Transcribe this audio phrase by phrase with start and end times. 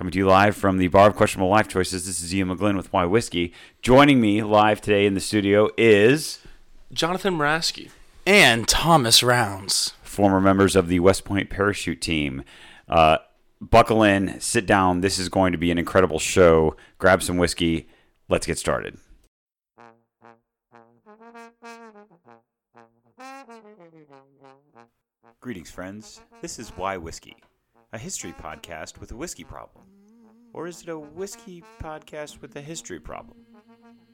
[0.00, 2.06] Coming to you live from the Bar of Questionable Life Choices.
[2.06, 3.52] This is Ian McGlynn with Why Whiskey.
[3.82, 6.38] Joining me live today in the studio is
[6.90, 7.90] Jonathan Maraski.
[8.26, 9.92] and Thomas Rounds.
[10.02, 12.44] former members of the West Point parachute team.
[12.88, 13.18] Uh,
[13.60, 15.02] buckle in, sit down.
[15.02, 16.76] This is going to be an incredible show.
[16.96, 17.86] Grab some whiskey.
[18.26, 18.96] Let's get started.
[25.40, 26.22] Greetings, friends.
[26.40, 27.36] This is Why Whiskey,
[27.92, 29.84] a history podcast with a whiskey problem?
[30.52, 33.38] Or is it a whiskey podcast with a history problem?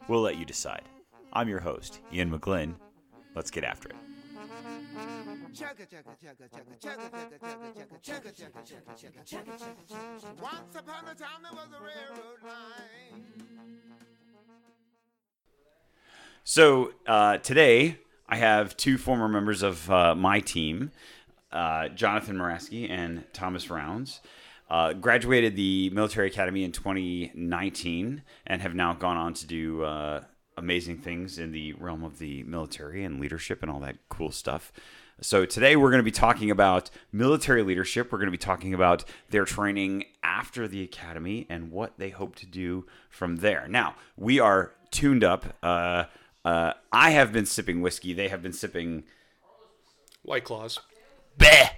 [0.09, 0.89] We'll let you decide.
[1.33, 2.75] I'm your host, Ian McGlynn.
[3.35, 3.97] Let's get after it.
[10.41, 13.25] Once upon a time, there was a railroad line.
[16.45, 17.99] So uh, today,
[18.29, 20.91] I have two former members of uh, my team
[21.57, 24.21] uh, Jonathan Moraski and Thomas Rounds.
[24.69, 30.23] Uh, graduated the military academy in 2019 and have now gone on to do uh,
[30.57, 34.73] amazing things in the realm of the military and leadership and all that cool stuff.
[35.21, 38.13] So today we're going to be talking about military leadership.
[38.13, 42.37] We're going to be talking about their training after the academy and what they hope
[42.37, 43.67] to do from there.
[43.69, 45.57] Now we are tuned up.
[45.63, 46.05] Uh,
[46.45, 48.13] uh, I have been sipping whiskey.
[48.13, 49.05] They have been sipping.
[50.23, 50.81] White Claws.
[51.39, 51.71] Bleh.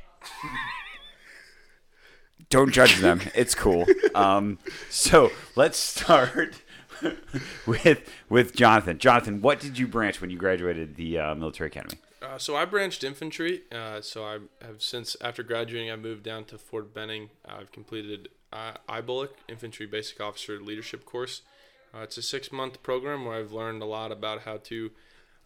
[2.51, 3.21] Don't judge them.
[3.35, 3.87] It's cool.
[4.15, 6.63] Um, so let's start
[7.67, 8.99] with with Jonathan.
[8.99, 11.99] Jonathan, what did you branch when you graduated the uh, military academy?
[12.21, 13.63] Uh, so I branched infantry.
[13.71, 17.31] Uh, so I have since after graduating, I moved down to Fort Benning.
[17.47, 21.43] I've completed uh, IBOLC, Infantry Basic Officer Leadership course.
[21.95, 24.91] Uh, it's a six month program where I've learned a lot about how to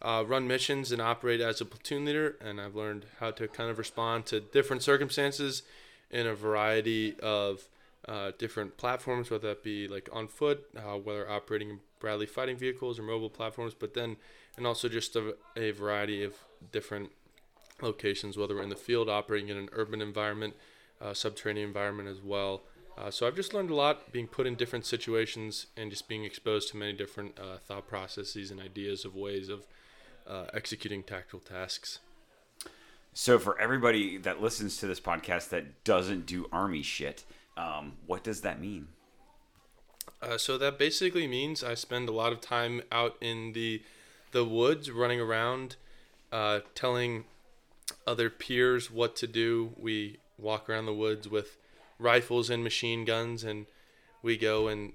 [0.03, 3.69] uh, run missions and operate as a platoon leader, and I've learned how to kind
[3.69, 5.63] of respond to different circumstances
[6.11, 7.69] in a variety of
[8.07, 12.57] uh, different platforms, whether that be like on foot, uh, whether operating in Bradley fighting
[12.57, 14.17] vehicles or mobile platforms, but then
[14.57, 16.35] and also just a, a variety of
[16.71, 17.11] different
[17.81, 20.53] locations, whether we're in the field, operating in an urban environment,
[21.01, 22.61] uh, subterranean environment as well.
[22.97, 26.23] Uh, so I've just learned a lot being put in different situations and just being
[26.23, 29.65] exposed to many different uh, thought processes and ideas of ways of
[30.27, 31.99] uh, executing tactical tasks.
[33.13, 37.23] So for everybody that listens to this podcast that doesn't do army shit,
[37.55, 38.87] um, what does that mean?
[40.21, 43.81] Uh, so that basically means I spend a lot of time out in the
[44.31, 45.75] the woods, running around,
[46.31, 47.25] uh, telling
[48.07, 49.73] other peers what to do.
[49.77, 51.57] We walk around the woods with
[51.99, 53.67] rifles and machine guns, and
[54.23, 54.93] we go and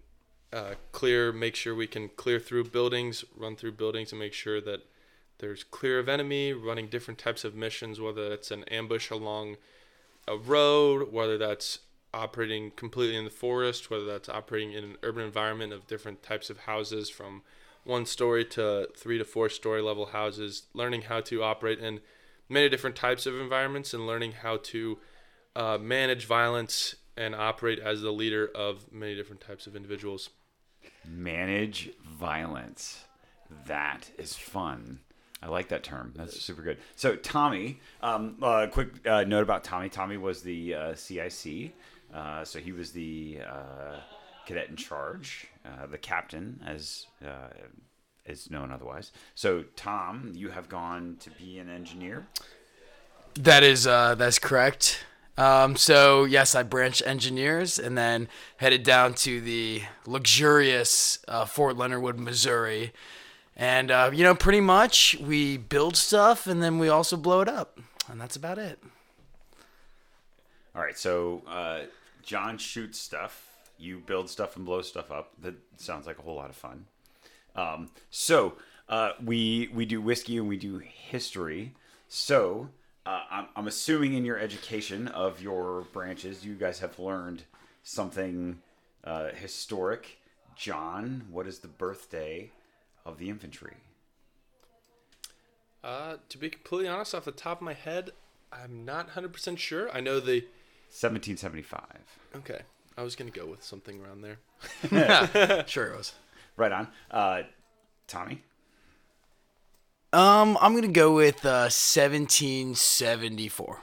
[0.53, 4.61] uh, clear, make sure we can clear through buildings, run through buildings, and make sure
[4.61, 4.81] that
[5.39, 6.53] there's clear of enemy.
[6.53, 9.57] Running different types of missions, whether it's an ambush along
[10.27, 11.81] a road, whether that's
[12.13, 16.51] operating completely in the forest, whether that's operating in an urban environment of different types
[16.51, 17.43] of houses from
[17.85, 22.01] one story to three to four story level houses, learning how to operate in
[22.49, 24.99] many different types of environments and learning how to
[25.57, 30.31] uh, manage violence and operate as the leader of many different types of individuals.
[31.05, 33.05] Manage violence.
[33.67, 35.01] That is fun.
[35.43, 36.13] I like that term.
[36.17, 36.79] That's super good.
[36.97, 39.89] So Tommy, um, uh, quick uh, note about Tommy.
[39.89, 41.73] Tommy was the uh, CIC.
[42.13, 44.01] Uh, so he was the uh,
[44.47, 47.07] cadet in charge, uh, the captain, as
[48.27, 49.13] is known otherwise.
[49.35, 52.27] So Tom, you have gone to be an engineer.
[53.35, 55.05] That is that's correct.
[55.37, 62.03] Um, so yes, I branched engineers and then headed down to the luxurious Fort Leonard
[62.03, 62.93] Wood, Missouri,
[63.59, 67.49] and uh, you know, pretty much we build stuff and then we also blow it
[67.49, 68.79] up, and that's about it.
[70.75, 71.81] All right, so uh,
[72.23, 73.45] John shoots stuff.
[73.79, 75.33] You build stuff and blow stuff up.
[75.43, 76.87] That sounds like a whole lot of fun.
[77.57, 78.55] Um, so
[78.89, 81.75] uh, we we do whiskey and we do history.
[82.09, 82.69] So
[83.05, 87.43] uh, I'm, I'm assuming in your education of your branches, you guys have learned
[87.83, 88.61] something
[89.03, 90.19] uh, historic.
[90.55, 92.51] John, what is the birthday
[93.09, 93.75] of the infantry?
[95.83, 98.11] Uh, to be completely honest, off the top of my head,
[98.53, 99.91] I'm not 100% sure.
[99.93, 100.43] I know the.
[100.91, 101.81] 1775.
[102.37, 102.61] Okay.
[102.97, 104.39] I was going to go with something around there.
[105.67, 106.15] Sure it was.
[106.57, 106.89] Right on.
[107.11, 107.43] Uh,
[108.07, 108.43] Tommy.
[110.13, 113.81] Um, I'm gonna go with uh, 1774.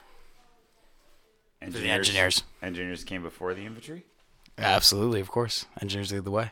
[1.62, 2.44] Engineers, engineers.
[2.63, 4.06] Engineers came before the infantry.
[4.57, 5.66] Absolutely, of course.
[5.81, 6.51] Engineers lead the way.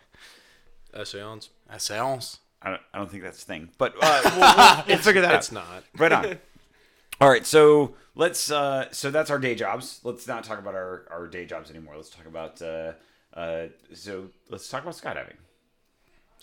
[0.93, 1.49] Essayons.
[1.69, 2.37] A séance.
[2.63, 5.35] I don't, I don't think that's a thing, but uh, we'll, we'll, we'll figure that
[5.35, 5.53] It's out.
[5.69, 5.83] not.
[5.97, 6.37] Right on.
[7.21, 8.49] All right, so let's.
[8.49, 9.99] Uh, so that's our day jobs.
[10.03, 11.95] Let's not talk about our, our day jobs anymore.
[11.95, 12.93] Let's talk about uh,
[13.33, 15.35] Uh, so let's talk about skydiving.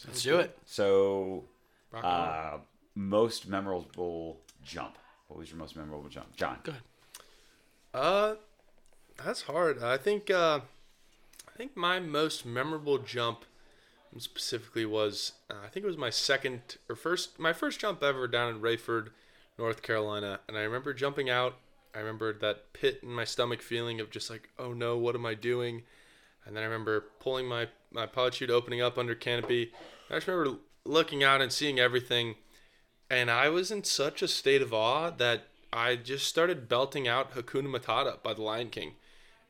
[0.06, 0.56] Let's do it.
[0.64, 1.44] So,
[1.92, 2.22] Rock and roll.
[2.22, 2.58] uh,
[2.94, 4.96] most memorable jump.
[5.28, 6.58] What was your most memorable jump, John?
[6.62, 6.82] Go ahead.
[7.92, 8.34] Uh,
[9.24, 9.82] that's hard.
[9.82, 10.60] I think uh,
[11.48, 13.44] I think my most memorable jump
[14.18, 18.26] specifically was uh, I think it was my second or first my first jump ever
[18.26, 19.08] down in Raeford,
[19.58, 21.56] North Carolina, and I remember jumping out.
[21.94, 25.26] I remember that pit in my stomach feeling of just like, oh no, what am
[25.26, 25.82] I doing?
[26.46, 29.72] And then I remember pulling my my pod chute opening up under canopy.
[30.10, 32.36] I just remember looking out and seeing everything,
[33.08, 37.34] and I was in such a state of awe that I just started belting out
[37.34, 38.94] Hakuna Matata by the Lion King.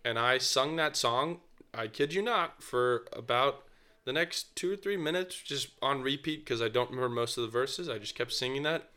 [0.04, 1.40] And I sung that song,
[1.74, 3.64] I kid you not, for about
[4.10, 7.42] the next two or three minutes, just on repeat because I don't remember most of
[7.42, 7.88] the verses.
[7.88, 8.88] I just kept singing that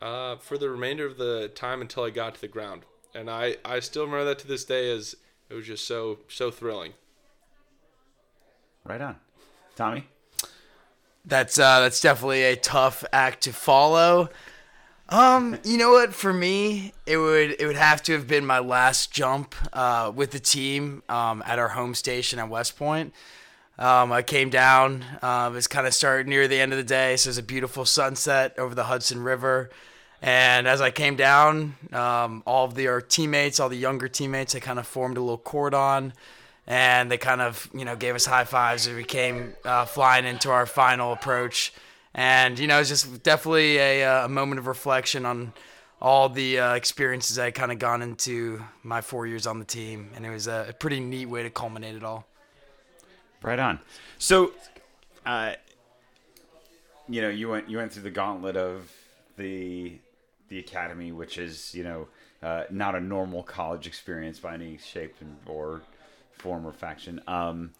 [0.00, 2.86] uh, for the remainder of the time until I got to the ground.
[3.14, 5.14] And I, I still remember that to this day as
[5.50, 6.94] it was just so so thrilling.
[8.82, 9.16] Right on,
[9.74, 10.06] Tommy.
[11.26, 14.30] That's uh, that's definitely a tough act to follow.
[15.10, 16.14] Um, you know what?
[16.14, 20.30] For me, it would it would have to have been my last jump uh, with
[20.30, 23.12] the team um, at our home station at West Point.
[23.78, 25.04] Um, I came down.
[25.22, 27.38] Um, it was kind of started near the end of the day, so it was
[27.38, 29.70] a beautiful sunset over the Hudson River.
[30.22, 34.54] And as I came down, um, all of the our teammates, all the younger teammates,
[34.54, 36.14] they kind of formed a little cordon,
[36.66, 40.24] and they kind of you know gave us high fives as we came uh, flying
[40.24, 41.74] into our final approach.
[42.14, 45.52] And you know, it's just definitely a, uh, a moment of reflection on
[46.00, 50.10] all the uh, experiences I kind of gone into my four years on the team,
[50.14, 52.26] and it was a pretty neat way to culminate it all.
[53.42, 53.78] Right on.
[54.18, 54.52] So,
[55.24, 55.52] uh,
[57.08, 58.90] you know, you went you went through the gauntlet of
[59.36, 59.98] the
[60.48, 62.08] the academy, which is you know
[62.42, 65.14] uh, not a normal college experience by any shape
[65.46, 65.82] or
[66.32, 67.20] form or faction.
[67.26, 67.72] Um,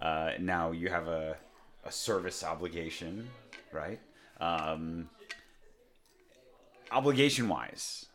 [0.00, 1.36] uh, now you have a
[1.84, 3.28] a service obligation,
[3.72, 4.00] right?
[4.40, 5.08] Um,
[6.90, 8.06] obligation wise,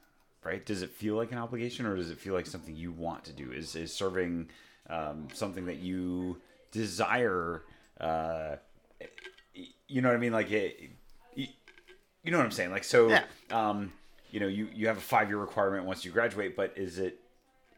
[0.44, 0.66] right?
[0.66, 3.34] Does it feel like an obligation, or does it feel like something you want to
[3.34, 3.52] do?
[3.52, 4.50] Is is serving
[4.90, 6.38] um, something that you
[6.72, 7.64] desire?
[8.00, 8.56] Uh,
[9.88, 10.32] you know what I mean?
[10.34, 10.92] Like it,
[11.36, 11.48] you,
[12.24, 12.72] you know what I'm saying?
[12.72, 13.24] Like so, Yeah.
[13.52, 13.92] um,
[14.32, 17.20] you know, you you have a five year requirement once you graduate, but is it,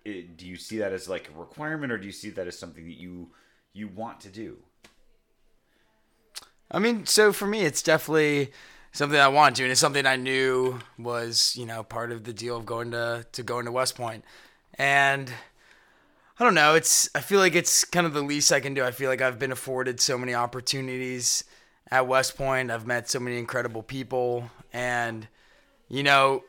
[0.06, 0.38] it?
[0.38, 2.86] Do you see that as like a requirement, or do you see that as something
[2.86, 3.30] that you
[3.74, 4.58] you want to do?
[6.70, 8.52] I mean, so for me, it's definitely
[8.94, 12.34] something I want to, and it's something I knew was, you know, part of the
[12.34, 14.00] deal of going to to going to West
[14.76, 15.32] And
[16.42, 18.84] I don't know, it's I feel like it's kind of the least I can do.
[18.84, 21.44] I feel like I've been afforded so many opportunities
[21.92, 22.72] at West Point.
[22.72, 25.28] I've met so many incredible people, and
[25.88, 26.44] you know,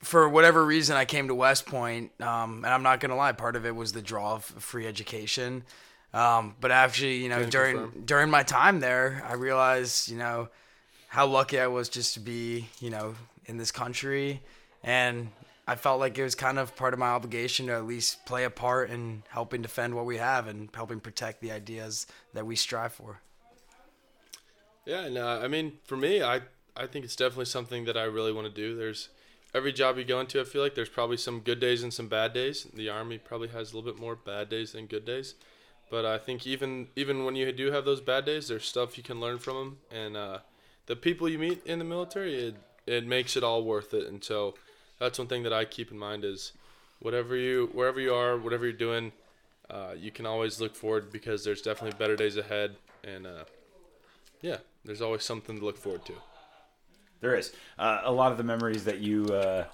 [0.00, 3.54] for whatever reason, I came to West Point, um, and I'm not gonna lie, part
[3.54, 5.62] of it was the draw of free education.
[6.12, 8.02] Um, but actually, you know, during confirm.
[8.04, 10.48] during my time there, I realized, you know,
[11.06, 13.14] how lucky I was just to be, you know,
[13.46, 14.42] in this country,
[14.82, 15.28] and
[15.70, 18.42] I felt like it was kind of part of my obligation to at least play
[18.42, 22.56] a part in helping defend what we have and helping protect the ideas that we
[22.56, 23.20] strive for.
[24.84, 26.40] Yeah, and uh, I mean, for me, I
[26.76, 28.74] I think it's definitely something that I really want to do.
[28.74, 29.10] There's
[29.54, 32.08] every job you go into, I feel like there's probably some good days and some
[32.08, 32.66] bad days.
[32.74, 35.36] The army probably has a little bit more bad days than good days,
[35.88, 39.04] but I think even even when you do have those bad days, there's stuff you
[39.04, 40.38] can learn from them, and uh,
[40.86, 42.56] the people you meet in the military, it
[42.88, 44.08] it makes it all worth it.
[44.08, 44.56] And so
[45.00, 46.52] that's one thing that I keep in mind is
[47.00, 49.10] whatever you wherever you are, whatever you're doing,
[49.68, 53.44] uh, you can always look forward because there's definitely better days ahead, and uh,
[54.42, 56.12] yeah, there's always something to look forward to.
[57.20, 59.64] There is uh, a lot of the memories that you, uh,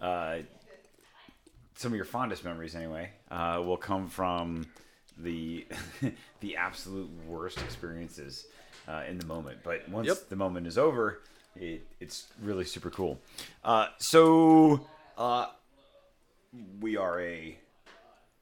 [0.00, 0.38] uh,
[1.74, 4.66] some of your fondest memories anyway, uh, will come from
[5.18, 5.66] the
[6.40, 8.46] the absolute worst experiences
[8.88, 9.58] uh, in the moment.
[9.62, 10.28] But once Yep.
[10.28, 11.20] the moment is over,
[11.56, 13.20] it, it's really super cool.
[13.64, 14.86] Uh, so
[15.18, 15.46] uh,
[16.80, 17.56] we are a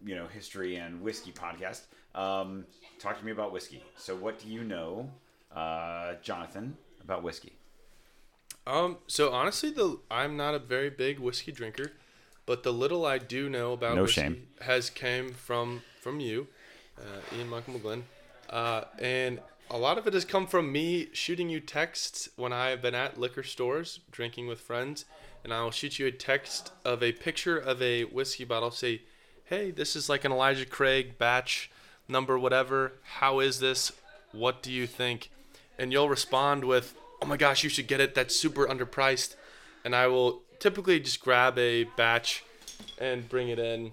[0.04, 1.83] you know history and whiskey podcast.
[2.14, 2.64] Um,
[2.99, 3.83] talk to me about whiskey.
[3.97, 5.11] So what do you know,
[5.54, 7.52] uh, Jonathan, about whiskey?
[8.66, 11.92] Um, so honestly, the I'm not a very big whiskey drinker,
[12.47, 14.47] but the little I do know about No whiskey shame.
[14.61, 16.47] has came from from you,
[16.99, 18.02] uh, Ian Michael McGlynn,
[18.50, 19.40] uh, and
[19.71, 22.95] a lot of it has come from me shooting you texts when I have been
[22.95, 25.04] at liquor stores drinking with friends,
[25.45, 28.71] and I will shoot you a text of a picture of a whiskey bottle.
[28.71, 29.02] Say,
[29.47, 31.71] hey, this is like an Elijah Craig batch
[32.09, 32.92] number whatever.
[33.02, 33.92] How is this?
[34.33, 35.31] What do you think?
[35.78, 38.14] And you'll respond with, oh my gosh, you should get it.
[38.14, 39.37] That's super underpriced.
[39.85, 42.45] And I will typically just grab a batch
[42.99, 43.92] and bring it in.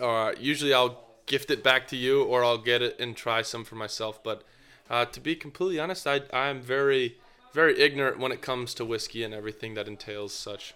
[0.00, 3.64] Or usually I'll gift it back to you, or I'll get it and try some
[3.64, 4.22] for myself.
[4.22, 4.42] But
[4.90, 7.16] uh, to be completely honest, I I'm very
[7.52, 10.74] very ignorant when it comes to whiskey and everything that entails such.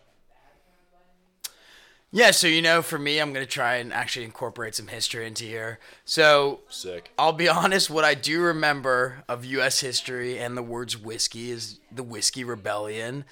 [2.15, 5.45] Yeah, so you know, for me, I'm gonna try and actually incorporate some history into
[5.45, 5.79] here.
[6.05, 7.11] So Sick.
[7.19, 9.81] I'll be honest, what I do remember of U.S.
[9.81, 13.25] history and the words whiskey is the Whiskey Rebellion.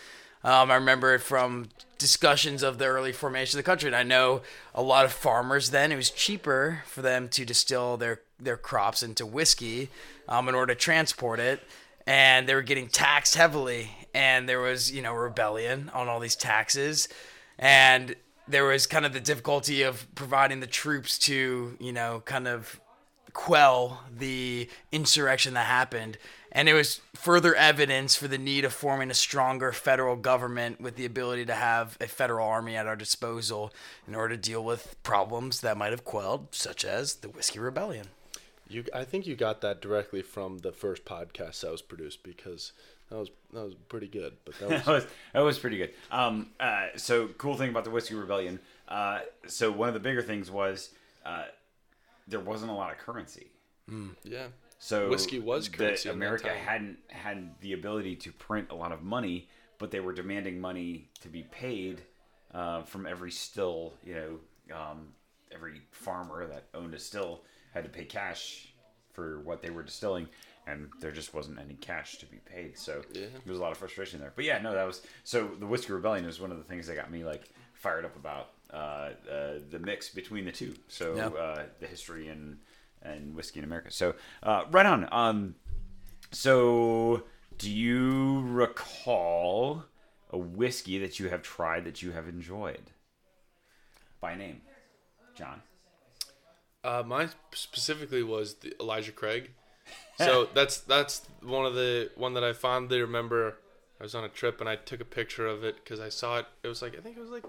[0.42, 1.68] Um, I remember it from
[1.98, 4.40] discussions of the early formation of the country, and I know
[4.74, 5.92] a lot of farmers then.
[5.92, 9.90] It was cheaper for them to distill their their crops into whiskey
[10.30, 11.60] um, in order to transport it,
[12.06, 13.90] and they were getting taxed heavily.
[14.14, 17.08] And there was, you know, rebellion on all these taxes,
[17.58, 18.16] and
[18.48, 22.80] there was kind of the difficulty of providing the troops to, you know, kind of
[23.32, 26.18] quell the insurrection that happened.
[26.52, 30.96] And it was further evidence for the need of forming a stronger federal government with
[30.96, 33.72] the ability to have a federal army at our disposal
[34.08, 38.06] in order to deal with problems that might have quelled, such as the Whiskey Rebellion.
[38.70, 42.72] You, I think you got that directly from the first podcast that was produced because
[43.10, 44.36] that was that was pretty good.
[44.44, 45.90] But that was that was that was pretty good.
[46.10, 48.60] Um, uh, so cool thing about the whiskey rebellion.
[48.88, 50.90] Uh, so one of the bigger things was
[51.26, 51.44] uh,
[52.28, 53.48] there wasn't a lot of currency.
[54.22, 54.46] Yeah.
[54.78, 59.48] So Whiskey was currency America hadn't had the ability to print a lot of money,
[59.78, 62.02] but they were demanding money to be paid
[62.54, 63.94] uh, from every still.
[64.04, 65.08] You know, um,
[65.52, 68.68] every farmer that owned a still had to pay cash
[69.12, 70.28] for what they were distilling,
[70.66, 72.78] and there just wasn't any cash to be paid.
[72.78, 73.26] So Yeah.
[73.26, 74.32] there was a lot of frustration there.
[74.34, 75.48] But yeah, no, that was so.
[75.48, 78.52] The whiskey rebellion was one of the things that got me like fired up about
[78.72, 78.76] uh,
[79.30, 80.74] uh, the mix between the two.
[80.88, 81.26] So Yeah.
[81.28, 82.58] uh, the history and
[83.02, 83.90] and whiskey in America.
[83.90, 85.08] So uh, right on.
[85.10, 85.54] Um,
[86.32, 87.24] so
[87.58, 89.84] do you recall
[90.30, 92.92] a whiskey that you have tried that you have enjoyed
[94.20, 94.60] by name,
[95.34, 95.62] John?
[96.82, 99.50] Uh, mine specifically was the Elijah Craig.
[100.18, 103.56] So that's that's one of the one that I fondly remember.
[103.98, 106.40] I was on a trip and I took a picture of it because I saw
[106.40, 106.46] it.
[106.62, 107.44] It was like I think it was like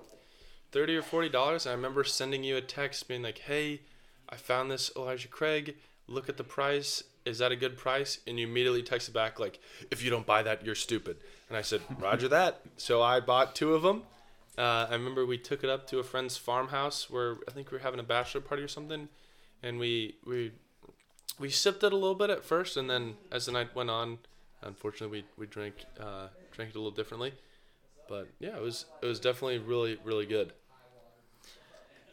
[0.72, 1.66] thirty or forty dollars.
[1.66, 3.82] And I remember sending you a text being like, "Hey,
[4.30, 5.76] I found this Elijah Craig.
[6.08, 7.04] Look at the price.
[7.26, 9.60] Is that a good price?" And you immediately texted back like,
[9.92, 11.18] "If you don't buy that, you're stupid."
[11.50, 14.04] And I said, "Roger that." So I bought two of them.
[14.58, 17.78] Uh, I remember we took it up to a friend's farmhouse where I think we
[17.78, 19.10] were having a bachelor party or something,
[19.64, 20.52] and we we
[21.40, 24.20] we sipped it a little bit at first, and then as the night went on,
[24.62, 27.34] unfortunately we we drank uh, drank it a little differently.
[28.08, 30.54] But yeah, it was it was definitely really really good.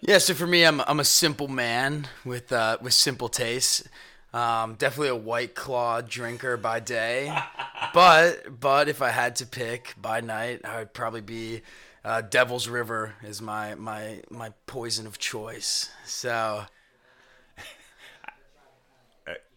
[0.00, 3.88] Yeah, so for me, I'm I'm a simple man with uh, with simple tastes.
[4.32, 7.34] Um, definitely a white claw drinker by day,
[7.94, 11.62] but but if I had to pick by night, I would probably be
[12.04, 15.90] uh, Devil's River is my my my poison of choice.
[16.04, 16.64] So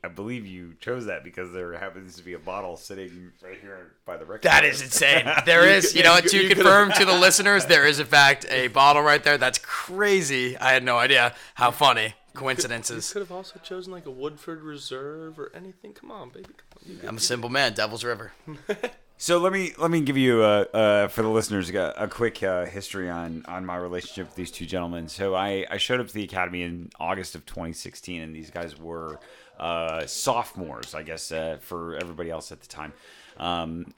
[0.04, 3.60] I, I believe you chose that because there happens to be a bottle sitting right
[3.62, 4.44] here by the record.
[4.44, 5.26] that is insane.
[5.46, 8.68] There is, you know, what, to confirm to the listeners, there is in fact a
[8.70, 9.38] bottle right there.
[9.38, 10.58] That's crazy.
[10.58, 11.36] I had no idea.
[11.56, 13.12] How funny You coincidences.
[13.12, 15.94] could have also chosen like a Woodford Reserve or anything.
[15.94, 16.46] Come on, baby.
[16.86, 17.08] Come on.
[17.10, 17.74] I'm a simple man.
[17.74, 18.32] Devil's River.
[19.18, 22.42] So let me let me give you uh, uh, for the listeners a, a quick
[22.42, 25.08] uh, history on on my relationship with these two gentlemen.
[25.10, 28.80] So I, I showed up to the academy in August of 2016, and these guys
[28.80, 29.20] were
[29.62, 32.94] uh, sophomores, I guess, uh, for everybody else at the time.
[33.38, 33.94] Um,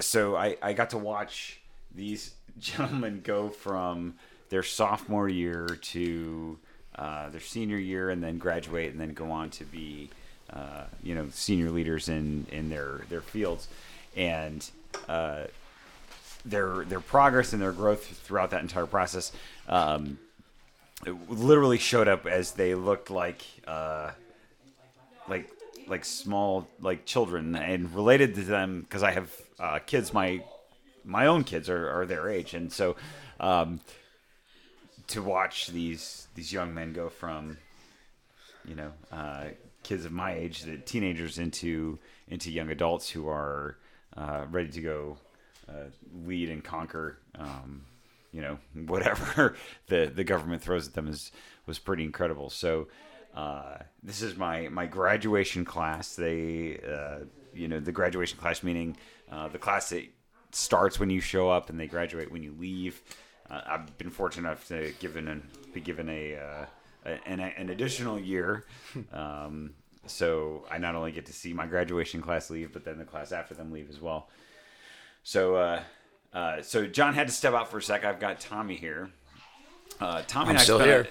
[0.00, 1.60] so I, I got to watch
[1.94, 4.14] these gentlemen go from
[4.50, 6.58] their sophomore year to
[6.96, 10.10] uh, their senior year, and then graduate, and then go on to be
[10.52, 13.68] uh, you know senior leaders in in their their fields
[14.16, 14.70] and
[15.08, 15.44] uh,
[16.44, 19.32] their their progress and their growth throughout that entire process
[19.68, 20.18] um,
[21.28, 24.10] literally showed up as they looked like uh,
[25.28, 25.50] like
[25.88, 30.42] like small like children and related to them because I have uh, kids my
[31.04, 32.54] my own kids are, are their age.
[32.54, 32.96] And so
[33.38, 33.80] um,
[35.08, 37.58] to watch these these young men go from
[38.64, 39.44] you know uh,
[39.82, 43.78] kids of my age the teenagers into into young adults who are
[44.16, 45.16] uh, ready to go
[45.68, 45.90] uh,
[46.24, 47.82] lead and conquer um,
[48.32, 49.54] you know whatever
[49.86, 51.30] the the government throws at them is
[51.66, 52.50] was pretty incredible.
[52.50, 52.88] So
[53.36, 57.24] uh, this is my my graduation class they uh,
[57.54, 58.96] you know the graduation class meaning
[59.30, 60.04] uh, the class that
[60.52, 63.02] starts when you show up and they graduate when you leave
[63.50, 66.66] uh, I've been fortunate enough to given an, be given a uh,
[67.04, 68.64] a- an, an additional year.
[69.12, 69.74] Um,
[70.08, 73.32] so I not only get to see my graduation class leave, but then the class
[73.32, 74.28] after them leave as well.
[75.24, 75.82] So, uh,
[76.32, 78.04] uh, so John had to step out for a sec.
[78.04, 79.10] I've got Tommy here.
[80.00, 81.08] Uh, Tommy I'm and I still spent here.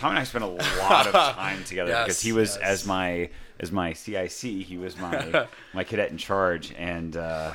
[0.00, 2.64] Tom and I spent a lot of time together Yes, because he was yes.
[2.82, 3.28] as my
[3.60, 4.32] as my CIC.
[4.64, 7.52] He was my my cadet in charge, and uh,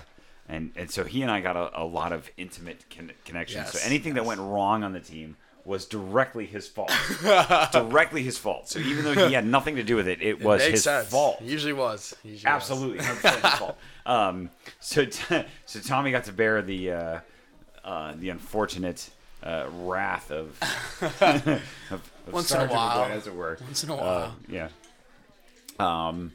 [0.48, 3.72] and and so he and I got a, a lot of intimate con- connections.
[3.72, 6.92] so Yes, anything that went wrong on the team was directly his fault.
[7.72, 8.70] directly his fault.
[8.70, 11.08] So even though he had nothing to do with it, it was his sense.
[11.10, 11.42] fault.
[11.42, 12.16] Usually was.
[12.24, 12.62] Usually was.
[12.62, 13.78] Absolutely, 100% his fault.
[14.06, 17.20] Um, so, t- so Tommy got to bear the uh,
[17.84, 19.10] uh, the unfortunate
[19.42, 20.56] uh, wrath of,
[21.90, 23.06] of Once in a while.
[23.06, 23.58] McGoy, as it were.
[23.62, 24.36] Once in a Uh, while.
[24.50, 24.70] yeah.
[25.80, 26.32] Um,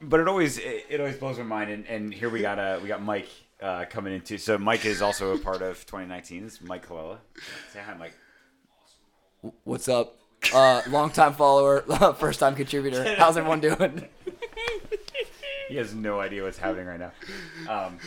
[0.00, 2.78] but it always it, it always blows my mind, and, and here we got uh,
[2.82, 3.28] we got Mike
[3.62, 4.36] uh, coming into.
[4.38, 6.44] So Mike is also a part of 2019.
[6.46, 7.18] It's Mike Colella.
[7.72, 8.14] Say hi, Mike.
[9.64, 10.16] What's up?
[10.54, 11.80] Uh, long time follower,
[12.18, 13.14] first time contributor.
[13.18, 14.06] How's everyone doing?
[15.68, 17.12] He has no idea what's happening right now.
[17.68, 17.98] Um,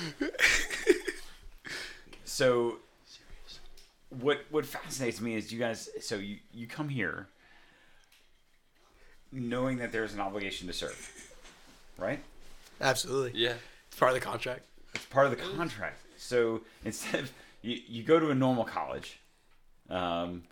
[2.23, 2.77] so,
[4.09, 5.89] what what fascinates me is you guys.
[6.01, 7.27] So you you come here,
[9.31, 11.33] knowing that there's an obligation to serve,
[11.97, 12.19] right?
[12.81, 13.39] Absolutely.
[13.39, 13.53] Yeah.
[13.87, 14.61] It's part of the contract.
[14.95, 16.01] It's part of the contract.
[16.17, 19.19] So instead of you, you go to a normal college,
[19.89, 20.43] um,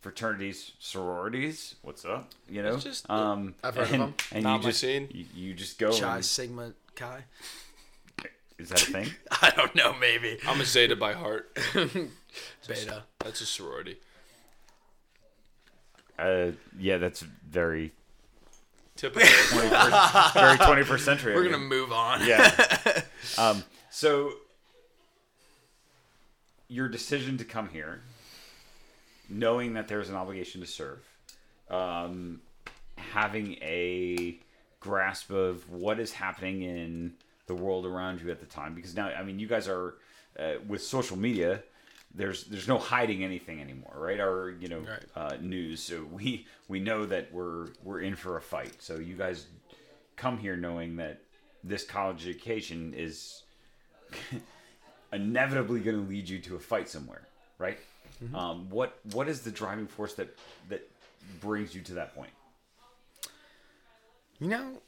[0.00, 1.74] fraternities, sororities.
[1.82, 2.30] What's up?
[2.48, 4.14] You know, It's just- um, I've heard of and, them.
[4.32, 5.08] And Not you my just scene.
[5.10, 5.90] You, you just go.
[5.98, 7.24] Chi and- Sigma Chi.
[8.58, 9.10] is that a thing?
[9.42, 9.94] I don't know.
[10.00, 11.56] Maybe I'm a Zeta by heart.
[12.66, 13.04] beta.
[13.20, 13.98] That's a sorority.
[16.18, 17.92] Uh, yeah, that's very
[18.96, 19.28] Typical.
[19.28, 21.34] 21st, very 21st century.
[21.34, 22.26] We're of gonna move on.
[22.26, 23.02] Yeah.
[23.38, 24.32] um, so
[26.68, 28.00] your decision to come here,
[29.28, 30.98] knowing that there's an obligation to serve,
[31.70, 32.40] um,
[32.96, 34.38] having a
[34.80, 37.12] grasp of what is happening in
[37.46, 39.94] the world around you at the time, because now, I mean, you guys are
[40.38, 41.62] uh, with social media.
[42.16, 44.18] There's there's no hiding anything anymore, right?
[44.18, 45.04] Our you know Right.
[45.14, 45.82] uh, news.
[45.82, 48.82] So we we know that we're we're in for a fight.
[48.82, 49.46] So you guys
[50.16, 51.20] come here knowing that
[51.62, 53.42] this college education is
[55.12, 57.22] inevitably going to lead you to a fight somewhere,
[57.58, 57.78] right?
[58.34, 60.34] Um, what what is the driving force that
[60.70, 60.88] that
[61.40, 62.30] brings you to that point?
[64.40, 64.80] You know,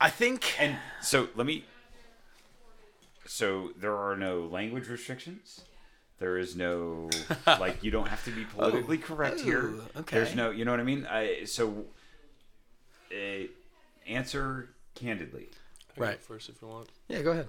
[0.00, 1.64] I think And so let me.
[3.26, 5.62] So there are no language restrictions.
[6.22, 7.10] There is no
[7.46, 9.72] like you don't have to be politically correct here.
[9.74, 10.18] oh, okay.
[10.18, 11.04] There's no, you know what I mean.
[11.04, 11.84] I so.
[13.10, 13.48] Uh,
[14.06, 15.48] answer candidly.
[15.96, 16.22] I Right.
[16.22, 16.90] First, if you want.
[17.08, 17.48] Yeah, go ahead.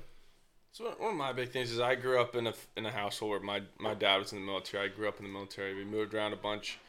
[0.71, 2.91] So one- one of my big things is I grew up in a in a
[2.91, 4.85] household where my my dad was in the military.
[4.85, 5.75] I grew up in the military.
[5.75, 6.79] We moved around a bunch,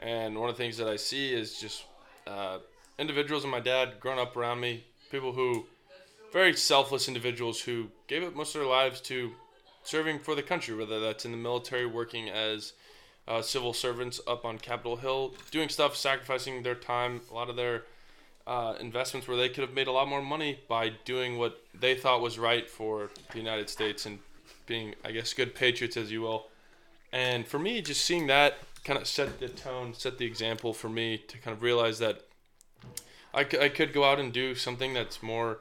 [0.00, 1.84] and one of the things that I see is just
[2.26, 2.60] uh,
[2.98, 5.66] individuals and my dad growing up around me, people who
[6.32, 9.32] very selfless individuals who gave up most of their lives to
[9.86, 12.72] serving for the country, whether that's in the military, working as
[13.28, 17.56] uh, civil servants up on Capitol Hill, doing stuff, sacrificing their time, a lot of
[17.56, 17.84] their
[18.46, 21.94] uh, investments where they could have made a lot more money by doing what they
[21.94, 24.20] thought was right for the United States and
[24.66, 26.46] being, I guess, good patriots, as you will.
[27.12, 30.88] And for me, just seeing that kind of set the tone, set the example for
[30.88, 32.22] me to kind of realize that
[33.34, 35.58] I, c- I could go out and do something that's more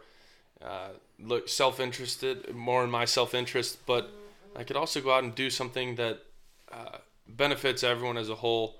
[0.62, 0.90] uh,
[1.20, 4.12] look self-interested, more in my self-interest, but
[4.56, 6.20] I could also go out and do something that
[6.72, 8.76] uh, benefits everyone as a whole.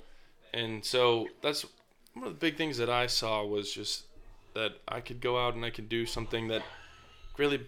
[0.54, 1.66] And so that's
[2.14, 4.06] one of the big things that I saw was just
[4.54, 6.64] that I could go out and I could do something that
[7.38, 7.62] really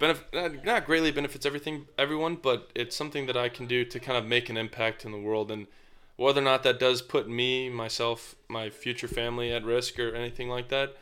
[0.00, 4.18] benefit not greatly benefits everything everyone, but it's something that I can do to kind
[4.18, 5.68] of make an impact in the world and
[6.16, 10.48] whether or not that does put me, myself, my future family at risk or anything
[10.48, 10.96] like that,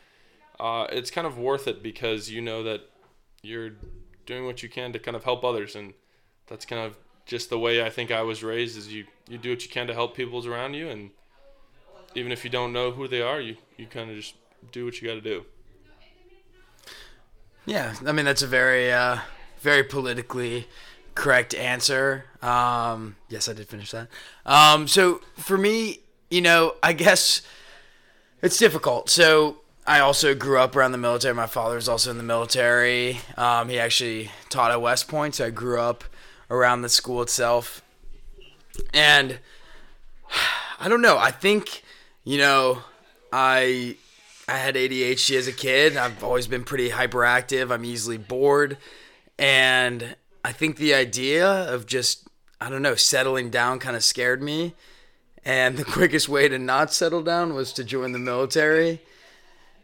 [0.59, 2.81] uh, it's kind of worth it because you know that
[3.41, 3.71] you're
[4.25, 5.93] doing what you can to kind of help others and
[6.47, 9.51] that's kind of just the way I think I was raised is you, you do
[9.51, 11.11] what you can to help people's around you and
[12.15, 14.35] even if you don't know who they are, you, you kind of just
[14.71, 15.45] do what you got to do.
[17.65, 19.19] Yeah, I mean that's a very, uh,
[19.59, 20.67] very politically
[21.15, 22.25] correct answer.
[22.41, 24.07] Um, yes, I did finish that.
[24.45, 27.41] Um, so for me, you know, I guess
[28.41, 29.09] it's difficult.
[29.09, 29.60] So
[29.91, 31.35] I also grew up around the military.
[31.35, 33.19] My father was also in the military.
[33.35, 36.05] Um, he actually taught at West Point, so I grew up
[36.49, 37.81] around the school itself.
[38.93, 39.39] And
[40.79, 41.17] I don't know.
[41.17, 41.83] I think,
[42.23, 42.83] you know,
[43.33, 43.97] I
[44.47, 45.97] I had ADHD as a kid.
[45.97, 47.69] I've always been pretty hyperactive.
[47.69, 48.77] I'm easily bored.
[49.37, 52.29] And I think the idea of just,
[52.61, 54.73] I don't know, settling down kind of scared me.
[55.43, 59.01] And the quickest way to not settle down was to join the military.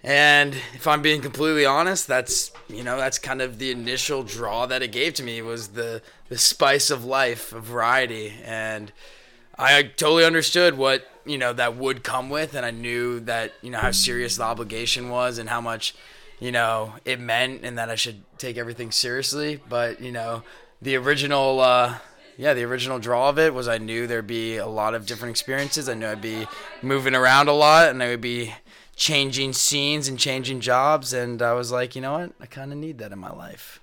[0.03, 4.65] And if I'm being completely honest, that's you know that's kind of the initial draw
[4.67, 8.91] that it gave to me was the the spice of life, of variety, and
[9.57, 13.71] I totally understood what you know that would come with, and I knew that you
[13.71, 15.95] know how serious the obligation was and how much
[16.39, 19.59] you know it meant, and that I should take everything seriously.
[19.67, 20.43] But you know,
[20.79, 21.97] the original, uh,
[22.37, 25.31] yeah, the original draw of it was I knew there'd be a lot of different
[25.31, 25.89] experiences.
[25.89, 26.47] I knew I'd be
[26.83, 28.53] moving around a lot, and I would be
[28.97, 32.77] changing scenes and changing jobs, and I was like, you know what, I kind of
[32.77, 33.79] need that in my life.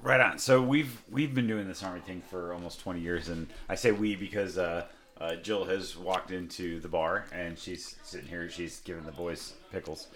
[0.00, 0.38] Right on.
[0.38, 3.92] So we've we've been doing this army thing for almost 20 years, and I say
[3.92, 4.86] we because uh,
[5.20, 8.48] uh, Jill has walked into the bar and she's sitting here.
[8.48, 10.08] She's giving the boys pickles.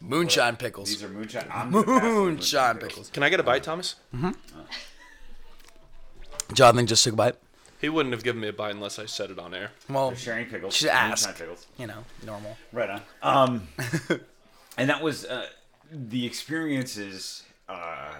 [0.00, 0.90] Moonshine pickles.
[0.90, 1.48] These are moonshine.
[1.50, 3.08] I'm gonna pass the Moonshine pickles.
[3.08, 3.96] Can I get a bite, Thomas?
[4.14, 4.32] Mm-hmm.
[6.52, 7.36] Jonathan just took a bite.
[7.80, 9.70] He wouldn't have given me a bite unless I said it on air.
[9.88, 10.74] Well, They're sharing pickles.
[10.74, 11.36] Should ask.
[11.36, 11.66] Pickles.
[11.78, 12.56] you know, normal.
[12.72, 13.02] Right on.
[13.22, 13.68] Um,
[14.78, 15.46] and that was uh,
[15.90, 17.42] the experiences.
[17.68, 18.14] Uh,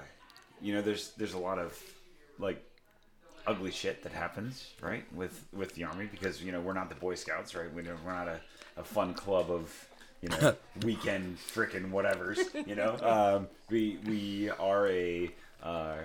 [0.60, 1.78] you know, there's there's a lot of
[2.38, 2.62] like
[3.46, 6.94] ugly shit that happens, right, with with the army because you know we're not the
[6.96, 7.72] Boy Scouts, right?
[7.72, 8.40] We don't, we're not a,
[8.76, 9.88] a fun club of
[10.20, 12.38] you know weekend frickin' whatevers.
[12.66, 15.30] You know, um, we we are a
[15.62, 15.96] uh,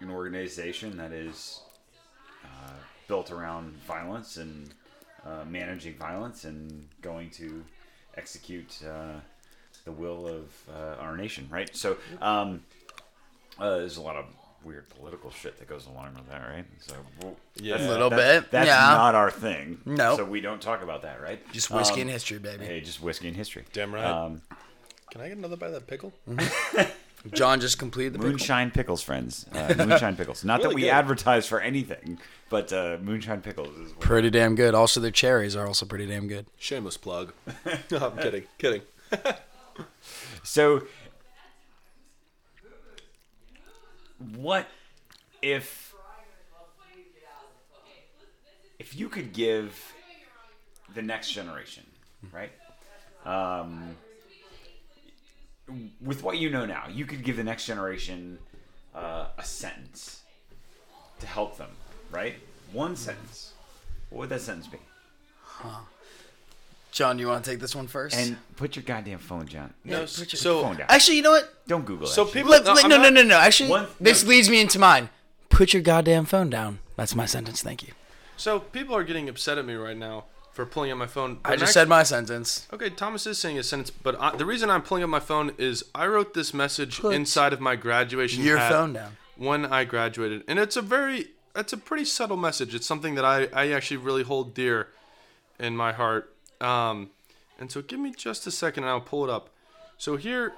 [0.00, 1.60] an organization that is
[3.12, 4.70] built around violence and
[5.26, 7.62] uh, managing violence and going to
[8.16, 9.20] execute uh,
[9.84, 10.44] the will of
[10.74, 11.68] uh, our nation, right?
[11.76, 12.62] So um,
[13.58, 14.24] uh, there's a lot of
[14.64, 16.64] weird political shit that goes along with that, right?
[16.80, 17.72] So well, Yeah.
[17.72, 18.76] that's- A little that's- bit, That's yeah.
[18.96, 19.78] not our thing.
[19.84, 20.16] No.
[20.16, 21.38] So we don't talk about that, right?
[21.52, 22.64] Just whiskey Um, and history, baby.
[22.64, 23.64] Hey, just whiskey and history.
[23.74, 24.06] Damn right.
[24.06, 24.40] Um,
[25.10, 26.14] Can I get another bite of that pickle?
[27.32, 28.30] John just completed the pickle.
[28.30, 29.44] moonshine pickles, friends.
[29.52, 30.42] Uh, moonshine pickles.
[30.44, 30.88] Not that we good.
[30.90, 32.18] advertise for anything,
[32.52, 33.90] but uh, moonshine pickles is.
[33.92, 34.74] What Pretty damn good.
[34.74, 36.46] Also, their cherries are also pretty damn good.
[36.58, 37.32] Shameless plug.
[37.90, 38.44] no, I'm kidding.
[38.58, 38.82] Kidding.
[40.44, 40.82] So,
[44.34, 44.66] what
[45.40, 45.94] if
[48.78, 49.94] if you could give
[50.94, 51.86] the next generation,
[52.32, 52.50] right?
[53.24, 53.96] Um,
[56.00, 58.38] with what you know now, you could give the next generation
[58.94, 60.22] uh, a sentence
[61.20, 61.70] to help them,
[62.12, 62.34] right?
[62.72, 63.52] One sentence.
[64.10, 64.78] What would that sentence be?
[65.44, 65.80] Huh.
[66.92, 68.14] John, you want to take this one first?
[68.14, 69.72] And put your goddamn phone down.
[69.84, 70.86] No, put your so phone down.
[70.90, 71.66] actually, you know what?
[71.66, 72.10] Don't Google it.
[72.10, 72.28] so that.
[72.30, 72.34] shit.
[72.34, 72.50] people.
[72.50, 73.38] Let, no, let- I'm no, no, no, no.
[73.38, 74.28] Actually, One- this no.
[74.30, 75.08] leads me into mine.
[75.48, 76.80] Put your goddamn phone down.
[76.96, 77.62] That's my sentence.
[77.62, 77.94] Thank you.
[78.36, 81.38] So people are getting upset at me right now for pulling up my phone.
[81.44, 82.68] I just actu- said my sentence.
[82.72, 85.52] Okay, Thomas is saying a sentence, but I, the reason I'm pulling up my phone
[85.56, 89.16] is I wrote this message Put inside of my graduation Your hat phone down.
[89.36, 92.74] when I graduated, and it's a very, it's a pretty subtle message.
[92.74, 94.88] It's something that I, I actually really hold dear
[95.58, 96.34] in my heart.
[96.60, 97.10] Um,
[97.58, 99.50] and so give me just a second, and I'll pull it up.
[99.98, 100.52] So here,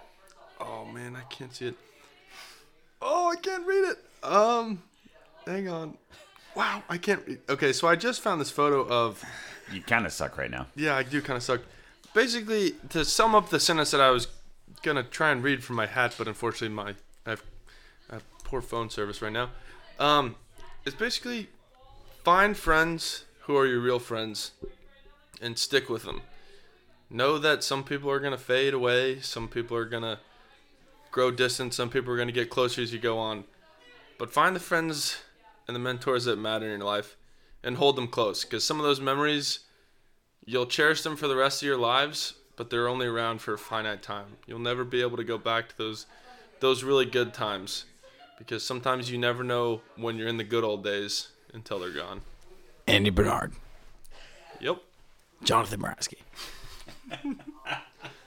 [0.60, 1.74] oh man, I can't see it.
[3.02, 3.98] Oh, I can't read it.
[4.22, 4.82] Um,
[5.46, 5.98] hang on.
[6.54, 7.40] Wow, I can't read.
[7.48, 9.22] Okay, so I just found this photo of
[9.72, 10.66] you kind of suck right now.
[10.76, 11.60] yeah, I do kind of suck.
[12.14, 14.28] Basically, to sum up the sentence that I was
[14.82, 16.94] gonna try and read from my hat, but unfortunately, my
[17.26, 17.42] I have,
[18.08, 19.50] I have poor phone service right now.
[19.98, 20.36] Um,
[20.84, 21.48] it's basically
[22.24, 24.52] find friends who are your real friends,
[25.40, 26.22] and stick with them.
[27.10, 30.20] Know that some people are gonna fade away, some people are gonna
[31.10, 33.44] grow distant, some people are gonna get closer as you go on.
[34.18, 35.18] But find the friends
[35.68, 37.16] and the mentors that matter in your life,
[37.62, 39.60] and hold them close, because some of those memories
[40.46, 43.58] You'll cherish them for the rest of your lives, but they're only around for a
[43.58, 44.36] finite time.
[44.46, 46.06] You'll never be able to go back to those
[46.60, 47.84] those really good times
[48.44, 52.20] because sometimes you never know when you're in the good old days until they're gone.
[52.86, 53.52] Andy Bernard,
[54.60, 54.78] Yep.
[55.42, 56.18] Jonathan Moraski.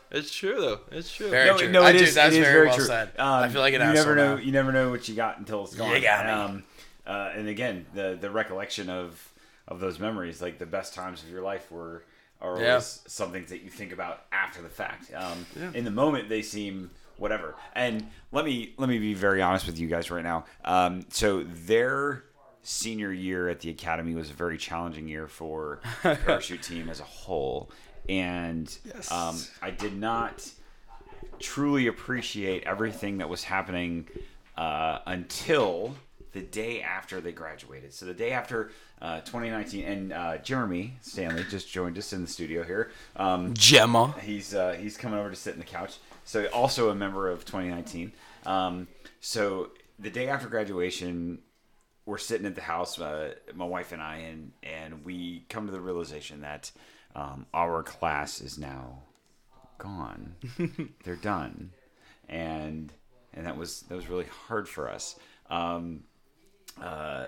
[0.10, 0.80] It's true though.
[0.90, 1.30] It's true.
[1.30, 1.70] Very no, true.
[1.70, 2.16] no, I it do- is.
[2.16, 2.86] that's it is very very well true.
[2.86, 3.10] said.
[3.20, 4.36] Um, I feel like an you never know.
[4.38, 4.42] now.
[4.42, 5.94] You never know what you got until it's gone.
[5.94, 6.32] You got me.
[6.32, 6.64] Um,
[7.06, 9.34] uh, and again, the the recollection of
[9.68, 12.06] of those memories, like the best times of your life, were
[12.40, 12.80] are always Yeah.
[12.80, 15.12] something that you think about after the fact.
[15.14, 15.72] Um, Yeah.
[15.74, 17.56] In the moment, they seem whatever.
[17.76, 20.46] And let me let me be very honest with you guys right now.
[20.66, 22.24] Um, so their
[22.64, 27.00] senior year at the academy was a very challenging year for the parachute team as
[27.00, 27.70] a whole,
[28.10, 28.78] and
[29.12, 30.50] um, I did not
[31.40, 34.08] truly appreciate everything that was happening
[34.58, 35.96] uh, until
[36.34, 37.94] the day after they graduated.
[37.94, 42.28] So the day after uh, 2019, and uh, Jeremy Stanley just joined us in the
[42.28, 42.92] studio here.
[43.16, 44.16] Um, Gemma.
[44.22, 45.98] he's uh, he's coming over to sit in the couch.
[46.28, 48.12] So also a member of 2019.
[48.46, 48.90] Um,
[49.22, 51.40] so the day after graduation,
[52.06, 55.72] we're sitting at the house, uh, my wife and I, and and we come to
[55.72, 56.70] the realization that
[57.16, 59.04] um, our class is now
[59.78, 60.36] gone.
[61.06, 61.72] They're done,
[62.28, 62.92] and
[63.34, 65.16] and that was that was really hard for us.
[65.50, 66.04] Um,
[66.82, 67.28] uh,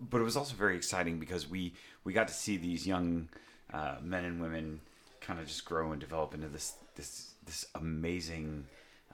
[0.00, 1.74] but it was also very exciting because we
[2.04, 3.28] we got to see these young
[3.74, 4.80] uh, men and women
[5.28, 8.64] kind of just grow and develop into this this this amazing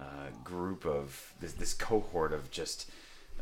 [0.01, 2.89] uh, group of this this cohort of just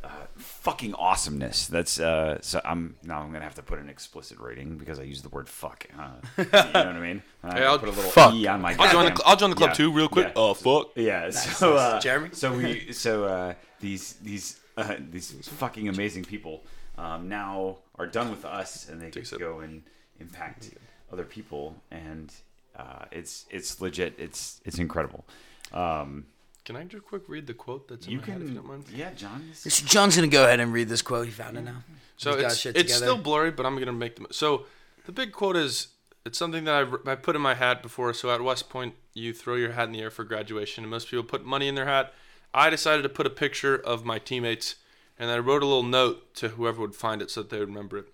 [0.03, 1.67] uh, fucking awesomeness.
[1.69, 5.03] That's uh, so I'm now I'm gonna have to put an explicit rating because I
[5.05, 5.87] use the word fuck.
[5.97, 6.09] Uh,
[6.39, 7.23] you know what I mean?
[7.45, 8.35] I Hey, I'll- put a little fuck.
[8.35, 8.75] e on my.
[8.79, 10.29] I'll join the I'll join the club Yeah, too, real quick.
[10.29, 10.33] yeah.
[10.37, 10.91] Oh fuck.
[10.97, 11.31] Yeah.
[11.31, 12.31] So, uh, Jeremy?
[12.33, 15.31] So we, so uh, these these uh, these
[15.61, 16.65] fucking amazing people
[16.99, 19.39] um, now are done with us, and they get Take a to sip.
[19.41, 19.83] go and
[20.19, 20.71] impact
[21.13, 22.33] other people, and
[22.77, 24.15] uh, it's it's legit.
[24.19, 25.25] It's it's incredible.
[25.73, 26.27] Um,
[26.65, 28.67] Can I just quick read the quote that's in you my head, if you don't
[28.67, 28.85] mind?
[28.95, 29.49] yeah, John.
[29.51, 31.27] is- So John's gonna go ahead and read this quote.
[31.27, 31.83] He found it now.
[32.17, 34.27] So He's it's, shit it's still blurry, but I'm gonna make them.
[34.31, 34.67] So
[35.07, 35.89] the big quote is
[36.25, 38.15] it's something that I, I put in my hat before.
[38.15, 41.09] So at West Point, you throw your hat in the air for graduation, and most
[41.09, 42.15] people put money in their hat.
[42.55, 44.77] I decided to put a picture of my teammates,
[45.19, 47.69] and I wrote a little note to whoever would find it so that they would
[47.69, 48.07] remember it.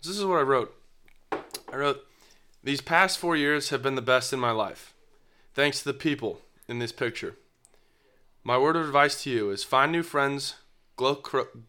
[0.00, 0.74] So this is what I wrote.
[1.32, 2.06] I wrote,
[2.68, 4.92] "These past four years have been the best in my life,
[5.54, 7.34] thanks to the people in this picture.
[8.44, 10.56] My word of advice to you is find new friends,
[10.94, 11.22] grow,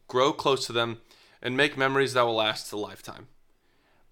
[0.10, 1.00] grow close to them,
[1.42, 3.30] and make memories that will last a lifetime.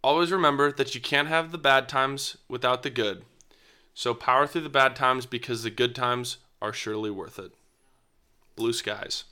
[0.01, 3.25] Always remember that you can't have the bad times without the good.
[3.93, 7.51] So power through the bad times because the good times are surely worth it.
[8.55, 9.25] Blue skies.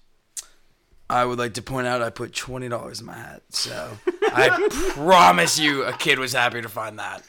[1.09, 3.97] I would like to point out I put twenty dollars in my hat, so
[4.35, 7.23] I promise you a kid was happy to find that.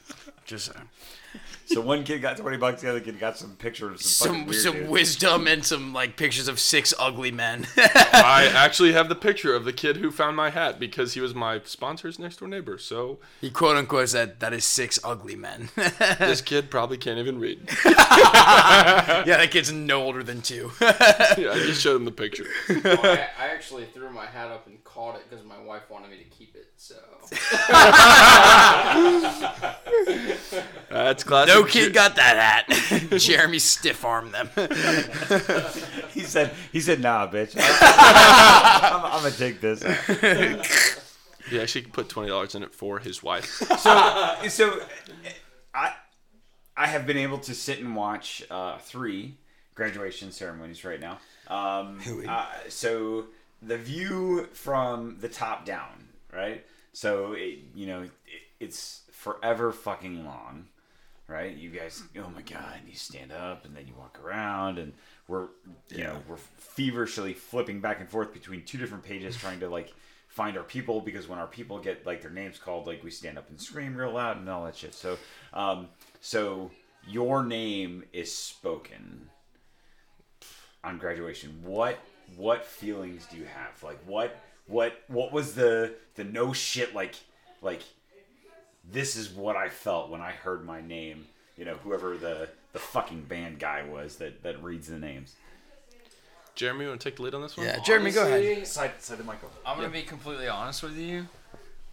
[0.45, 0.89] Just saying.
[1.67, 4.63] So one kid got twenty bucks, the other kid got some pictures some, some weird
[4.63, 4.89] some dude.
[4.89, 7.67] wisdom and some like pictures of six ugly men.
[7.77, 11.35] I actually have the picture of the kid who found my hat because he was
[11.35, 12.79] my sponsor's next door neighbor.
[12.79, 15.71] So he quote unquote said that is six ugly men.
[16.21, 17.69] this kid probably can't even read.
[17.85, 20.71] yeah, that kid's no older than two.
[20.81, 22.47] Yeah, I just showed him the picture.
[22.69, 26.19] I, I actually threw my hat up and caught it because my wife wanted me
[26.19, 26.36] to keep it.
[26.87, 26.95] So
[30.91, 31.55] That's classic.
[31.55, 33.11] no kid got that hat.
[33.19, 34.49] Jeremy stiff armed them.
[36.17, 37.55] He said, he said, nah, bitch.
[37.59, 39.83] I'm, I'm gonna take this.
[41.51, 43.45] He actually put twenty dollars in it for his wife.
[43.79, 44.81] so so
[45.73, 45.93] I
[46.77, 49.37] I have been able to sit and watch uh, three
[49.77, 51.19] graduation ceremonies right now.
[51.47, 53.27] Um, uh, so
[53.63, 56.65] the view from the top down, right?
[56.97, 58.11] So it, you know it,
[58.59, 60.65] it's forever fucking long,
[61.29, 61.55] right?
[61.55, 64.95] You guys, oh my god, you stand up and then you walk around and
[65.29, 65.49] we're
[65.91, 69.93] you know we're feverishly flipping back and forth between two different pages trying to like
[70.29, 73.37] find our people because when our people get like their names called like we stand
[73.37, 74.95] up and scream real loud and all that shit.
[74.95, 75.19] So
[75.53, 75.89] um
[76.23, 76.71] so
[77.07, 79.29] your name is spoken
[80.83, 81.61] on graduation.
[81.63, 81.99] What
[82.39, 83.83] what feelings do you have?
[83.83, 84.35] Like what
[84.67, 87.15] what what was the the no shit like
[87.63, 87.83] like
[88.91, 91.27] this is what i felt when i heard my name
[91.57, 95.35] you know whoever the the fucking band guy was that that reads the names
[96.55, 97.67] Jeremy, you want to take the lead on this one?
[97.67, 98.67] yeah, Jeremy, go ahead.
[98.67, 101.27] side side the michael I'm gonna be completely honest with you.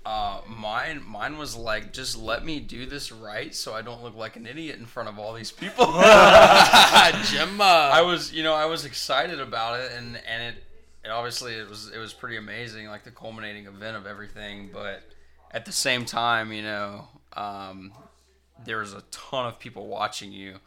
[0.06, 4.18] Uh, mine, mine was like, just let me do this right, so I don't look
[4.18, 5.86] like an idiot in front of all these people.
[7.24, 7.90] Gemma.
[7.94, 10.64] I was, you know, I was excited about it, and and it,
[11.04, 14.70] it obviously it was it was pretty amazing, like the culminating event of everything.
[14.72, 15.04] But
[15.52, 17.94] at the same time, you know, um,
[18.66, 20.58] there was a ton of people watching you,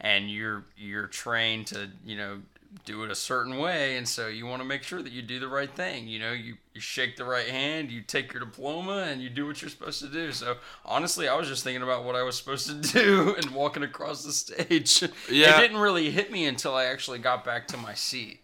[0.00, 2.40] and you're you're trained to, you know,
[2.84, 5.40] do it a certain way, and so you want to make sure that you do
[5.40, 6.06] the right thing.
[6.06, 9.46] You know, you you shake the right hand, you take your diploma, and you do
[9.46, 10.32] what you're supposed to do.
[10.32, 13.84] So honestly, I was just thinking about what I was supposed to do and walking
[13.84, 15.02] across the stage.
[15.30, 15.56] Yeah.
[15.56, 18.40] It didn't really hit me until I actually got back to my seat.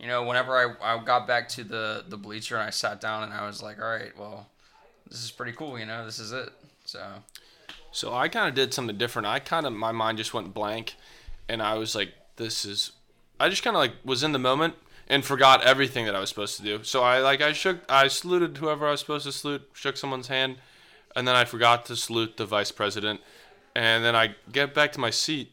[0.00, 3.22] You know, whenever I, I got back to the, the bleacher and I sat down
[3.22, 4.48] and I was like, all right, well,
[5.10, 5.78] this is pretty cool.
[5.78, 6.50] You know, this is it.
[6.86, 7.00] So
[7.92, 9.26] So I kind of did something different.
[9.26, 10.94] I kind of my mind just went blank,
[11.48, 12.92] and I was like, "This is."
[13.38, 14.74] I just kind of like was in the moment
[15.08, 16.84] and forgot everything that I was supposed to do.
[16.84, 20.28] So I like I shook, I saluted whoever I was supposed to salute, shook someone's
[20.28, 20.56] hand,
[21.16, 23.20] and then I forgot to salute the vice president,
[23.74, 25.52] and then I get back to my seat,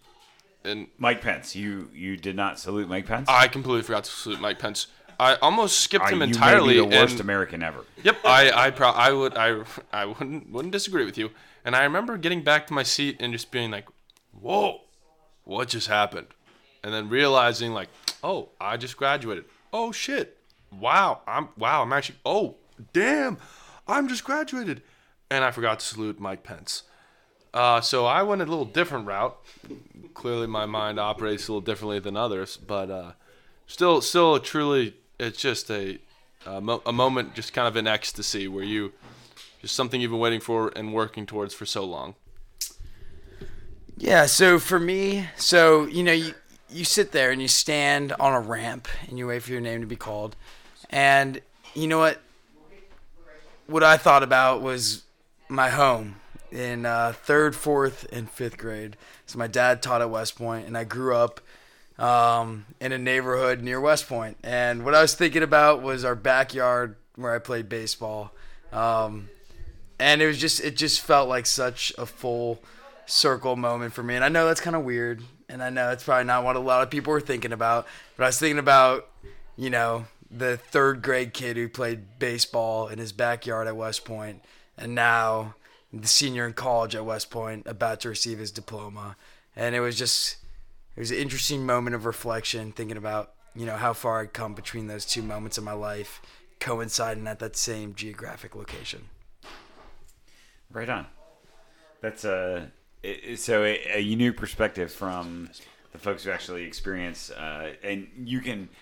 [0.67, 4.39] and mike pence you you did not salute mike pence I completely forgot to salute
[4.41, 4.87] Mike Pence.
[5.19, 6.75] I almost skipped Are him you entirely.
[6.79, 7.83] maybe the worst and- American ever.
[8.03, 11.31] Yep, I I pro- I would I I wouldn't wouldn't disagree with you.
[11.65, 13.87] And I remember getting back to my seat and just being like,
[14.39, 14.81] "Whoa,
[15.43, 16.27] what just happened?"
[16.83, 17.89] And then realizing like,
[18.23, 19.45] "Oh, I just graduated.
[19.73, 20.37] Oh shit.
[20.71, 22.55] Wow, I'm wow, I'm actually oh,
[22.93, 23.39] damn.
[23.87, 24.83] I'm just graduated."
[25.31, 26.83] And I forgot to salute Mike Pence.
[27.55, 29.35] Uh, so I went a little different route.
[30.17, 33.11] Clearly, my mind operates a little differently than others, but uh,
[33.67, 35.99] still, still, truly, it's just a
[36.43, 38.93] a, mo- a moment just kind of in ecstasy where you
[39.61, 42.15] just something you've been waiting for and working towards for so long.
[43.95, 46.33] Yeah, so for me, so you know, you
[46.67, 49.81] you sit there and you stand on a ramp and you wait for your name
[49.81, 50.35] to be called.
[50.89, 51.41] And
[51.75, 52.23] you know what
[53.67, 55.03] what I thought about was
[55.47, 56.15] my home
[56.51, 58.97] in uh, third, fourth, and fifth grade.
[59.27, 61.41] So my dad taught at West Point, and I grew up
[61.99, 64.37] um, in a neighborhood near West Point.
[64.43, 68.31] And what I was thinking about was our backyard where I played baseball.
[68.71, 69.29] Um,
[69.99, 72.61] and it was just it just felt like such a full
[73.05, 74.15] circle moment for me.
[74.15, 76.59] And I know that's kind of weird, and I know it's probably not what a
[76.59, 77.87] lot of people were thinking about.
[78.15, 79.09] But I was thinking about,
[79.57, 84.41] you know, the third grade kid who played baseball in his backyard at West Point,
[84.77, 85.55] and now
[86.01, 89.15] the senior in college at West Point, about to receive his diploma.
[89.55, 90.37] And it was just
[90.95, 94.53] it was an interesting moment of reflection, thinking about you know how far I'd come
[94.53, 96.21] between those two moments in my life,
[96.59, 99.09] coinciding at that same geographic location.
[100.71, 101.07] Right on.
[102.01, 102.71] That's a
[103.03, 105.49] it- so a, a unique perspective from
[105.91, 108.73] the folks who actually experience, uh, and you can uh,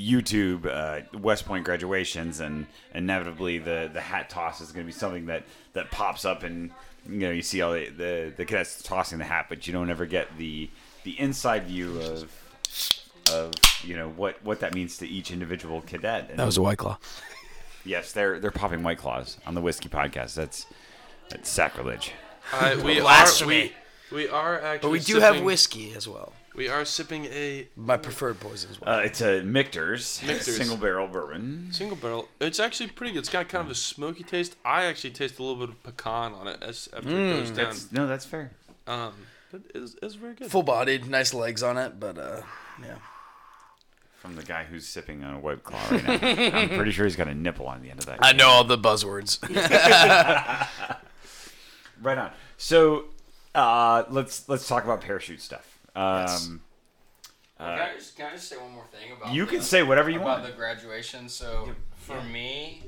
[0.00, 4.98] YouTube uh, West Point graduations, and inevitably the the hat toss is going to be
[4.98, 6.70] something that that pops up, and
[7.08, 9.90] you know you see all the, the the cadets tossing the hat, but you don't
[9.90, 10.70] ever get the
[11.04, 12.32] the inside view of
[13.32, 13.52] of
[13.84, 16.30] you know what what that means to each individual cadet.
[16.30, 16.98] And That was a white claw.
[17.84, 20.34] yes, they're they're popping white claws on the whiskey podcast.
[20.34, 20.66] That's
[21.28, 22.12] that's sacrilege.
[22.52, 23.72] Uh, we are we,
[24.12, 24.78] we are actually.
[24.88, 26.32] But we do have whiskey as well.
[26.60, 28.96] We are sipping a My preferred poison as well.
[28.96, 30.58] Uh, it's a Michter's, Michter's.
[30.58, 31.68] single barrel bourbon.
[31.72, 32.28] single barrel.
[32.38, 33.20] It's actually pretty good.
[33.20, 34.56] It's got kind of a smoky taste.
[34.62, 37.64] I actually taste a little bit of pecan on it as after it goes down.
[37.64, 38.50] That's, no, that's fair.
[38.86, 39.14] Um,
[39.50, 40.50] but it's, it's very good.
[40.50, 42.42] Full bodied, nice legs on it, but uh,
[42.82, 42.96] yeah.
[44.18, 46.12] From the guy who's sipping on a white claw right now.
[46.58, 48.18] I'm pretty sure he's got a nipple on the end of that.
[48.20, 49.38] I know all the buzzwords.
[52.02, 52.30] Right on.
[52.58, 53.04] So
[53.54, 55.69] uh, let's let's talk about parachute stuff.
[55.94, 56.60] Um,
[57.58, 59.82] can, I just, can I just say one more thing about You the- can say
[59.82, 60.40] whatever you about want.
[60.40, 61.28] About the graduation.
[61.28, 62.84] So for me,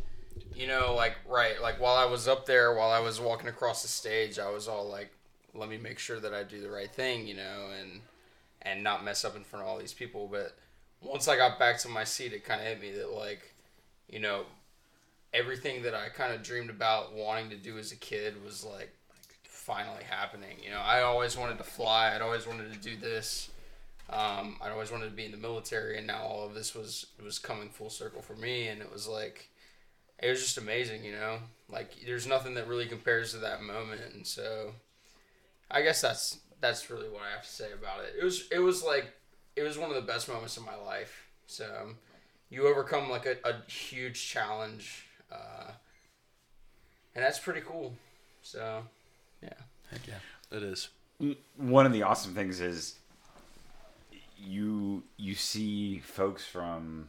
[0.54, 3.82] you know, like right, like while I was up there, while I was walking across
[3.82, 5.10] the stage, I was all like,
[5.54, 8.00] "Let me make sure that I do the right thing," you know, and
[8.62, 10.28] and not mess up in front of all these people.
[10.30, 10.56] But
[11.00, 13.54] once I got back to my seat, it kind of hit me that like,
[14.08, 14.44] you know,
[15.34, 18.94] everything that I kind of dreamed about wanting to do as a kid was like
[19.72, 20.56] finally happening.
[20.62, 22.14] You know, I always wanted to fly.
[22.14, 23.50] I'd always wanted to do this.
[24.10, 27.06] Um, I always wanted to be in the military, and now all of this was
[27.18, 29.48] it was coming full circle for me, and it was like
[30.18, 31.38] it was just amazing, you know.
[31.70, 34.72] Like there's nothing that really compares to that moment, and so
[35.70, 38.14] I guess that's that's really what I have to say about it.
[38.20, 39.12] It was it was like
[39.56, 41.28] it was one of the best moments of my life.
[41.46, 41.96] So um,
[42.50, 45.70] you overcome like a, a huge challenge, uh,
[47.14, 47.94] and that's pretty cool.
[48.42, 48.82] So
[49.42, 49.50] yeah.
[49.90, 50.56] Heck yeah.
[50.56, 50.88] It is.
[51.56, 52.96] One of the awesome things is
[54.38, 57.08] you you see folks from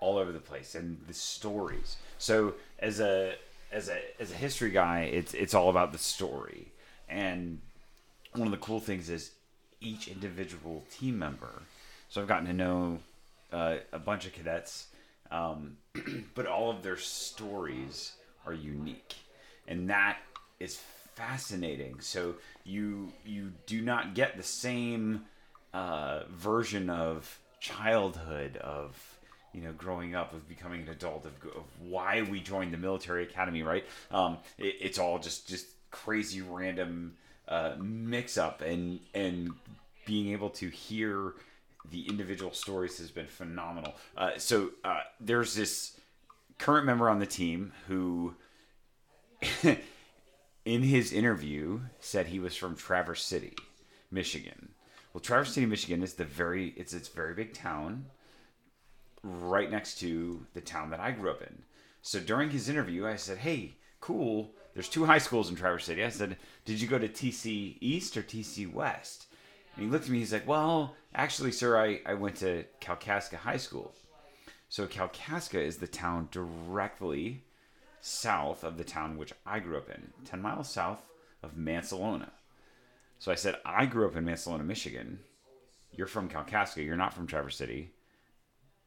[0.00, 1.96] all over the place and the stories.
[2.18, 3.34] So as a
[3.72, 6.68] as a as a history guy, it's it's all about the story.
[7.08, 7.60] And
[8.32, 9.32] one of the cool things is
[9.80, 11.62] each individual team member.
[12.08, 12.98] So I've gotten to know
[13.52, 14.88] uh, a bunch of cadets,
[15.30, 15.76] um,
[16.34, 18.12] but all of their stories
[18.46, 19.14] are unique,
[19.66, 20.18] and that
[20.58, 20.80] is
[21.20, 22.00] fascinating.
[22.00, 25.22] So you you do not get the same
[25.74, 28.96] uh, version of childhood of
[29.52, 33.22] you know growing up of becoming an adult of, of why we joined the military
[33.24, 37.14] academy right um, it, it's all just just crazy random
[37.48, 39.50] uh, mix up and and
[40.06, 41.34] being able to hear
[41.90, 45.98] the individual stories has been phenomenal uh, so uh, there's this
[46.58, 48.34] current member on the team who
[50.70, 53.56] in his interview said he was from Traverse City,
[54.08, 54.68] Michigan.
[55.12, 58.06] Well, Traverse City, Michigan is the very it's it's very big town
[59.24, 61.64] right next to the town that I grew up in.
[62.02, 64.54] So during his interview, I said, "Hey, cool.
[64.72, 68.16] There's two high schools in Traverse City." I said, "Did you go to TC East
[68.16, 69.26] or TC West?"
[69.74, 70.20] And he looked at me.
[70.20, 73.92] He's like, "Well, actually, sir, I I went to Kalkaska High School."
[74.68, 77.42] So Kalkaska is the town directly
[78.00, 81.08] south of the town which I grew up in, 10 miles south
[81.42, 82.30] of Mancelona.
[83.18, 85.20] So I said, I grew up in Mancelona, Michigan.
[85.92, 86.84] You're from Kalkaska.
[86.84, 87.90] You're not from Traverse City.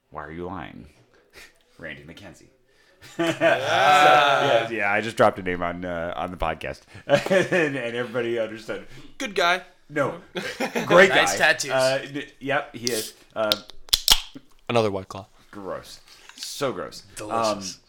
[0.09, 0.87] Why are you lying?
[1.77, 2.47] Randy McKenzie.
[3.17, 7.95] So, yeah, yeah, I just dropped a name on uh, on the podcast, and, and
[7.97, 8.87] everybody understood.
[9.17, 9.61] Good guy.
[9.89, 10.21] No,
[10.85, 11.15] great guy.
[11.15, 11.71] Nice tattoos.
[11.71, 13.13] Uh, n- yep, he is.
[13.35, 13.51] Uh,
[14.69, 15.27] Another white claw.
[15.51, 15.99] gross.
[16.37, 17.03] So gross.
[17.17, 17.75] Delicious.
[17.75, 17.81] Um,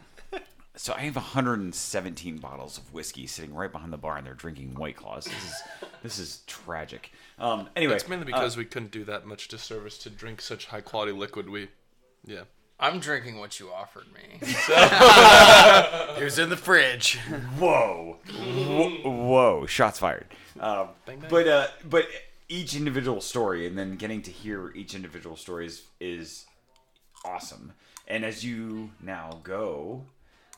[0.77, 4.75] so I have 117 bottles of whiskey sitting right behind the bar, and they're drinking
[4.75, 5.25] White Claws.
[5.25, 5.63] This is
[6.03, 7.13] this is tragic.
[7.39, 10.81] Um, anyway, It's mainly because we couldn't do that much disservice to drink such high
[10.81, 11.49] quality liquid.
[11.49, 11.69] We,
[12.25, 12.43] yeah.
[12.81, 14.41] I'm drinking what you offered me.
[16.21, 17.19] It was in the fridge.
[17.59, 20.27] whoa, whoa, whoa, shots fired.
[20.59, 21.31] Um, Bang, bang.
[21.31, 22.07] But uh, but
[22.49, 26.47] each individual story, and then getting to hear each individual story is, is
[27.25, 27.73] awesome.
[28.07, 30.05] And as you now go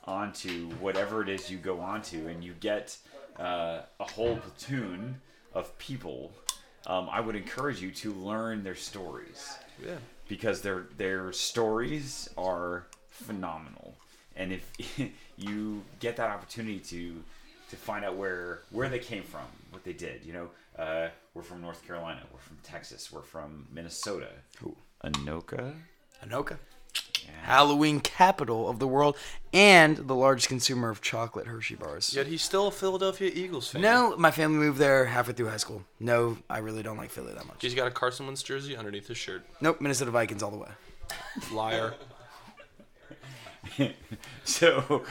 [0.06, 2.96] onto whatever it is you go onto, and you get
[3.38, 5.20] uh, a whole platoon
[5.54, 6.32] of people,
[6.86, 9.96] um, I would encourage you to learn their stories Yeah.
[10.28, 13.94] because their their stories are phenomenal.
[14.36, 14.70] And if
[15.36, 17.22] you get that opportunity to
[17.70, 20.48] to find out where where they came from, what they did, you know,
[20.78, 24.28] uh, we're from North Carolina, we're from Texas, we're from Minnesota,
[25.04, 25.74] Anoka.
[26.24, 26.56] Anoka.
[27.42, 29.16] Halloween capital of the world
[29.52, 32.14] and the largest consumer of chocolate Hershey bars.
[32.14, 33.82] Yet he's still a Philadelphia Eagles fan.
[33.82, 35.82] No, my family moved there halfway through high school.
[36.00, 37.58] No, I really don't like Philly that much.
[37.60, 39.44] He's got a Carson Wentz jersey underneath his shirt.
[39.60, 40.70] Nope, Minnesota Vikings all the way.
[41.52, 41.94] Liar.
[44.44, 45.04] So,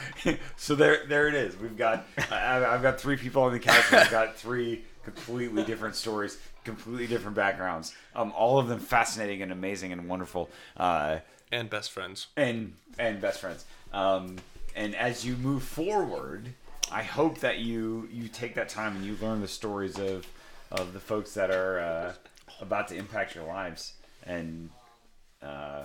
[0.56, 1.56] so there, there it is.
[1.58, 3.84] We've got, I, I've got three people on the couch.
[3.92, 7.94] We've got three completely different stories, completely different backgrounds.
[8.14, 10.48] Um, all of them fascinating and amazing and wonderful.
[10.76, 11.18] Uh,
[11.52, 12.28] and best friends.
[12.36, 13.64] and and best friends.
[13.92, 14.36] Um,
[14.74, 16.48] and as you move forward,
[16.90, 20.26] I hope that you you take that time and you learn the stories of
[20.70, 22.12] of the folks that are uh,
[22.60, 23.94] about to impact your lives,
[24.24, 24.70] and
[25.42, 25.84] uh,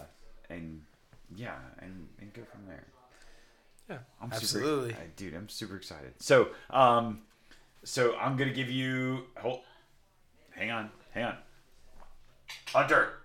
[0.49, 0.82] and
[1.36, 2.86] yeah, and, and go from there.
[3.89, 3.97] Yeah.
[4.22, 4.89] I'm Absolutely.
[4.89, 5.34] super, uh, dude.
[5.34, 6.14] I'm super excited.
[6.20, 7.22] So, um,
[7.84, 9.26] so I'm gonna give you.
[9.38, 9.62] Hold,
[10.51, 11.38] hang on, hang on.
[12.68, 13.20] Hunter.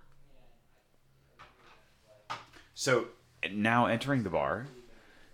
[2.79, 3.05] So
[3.51, 4.67] now entering the bar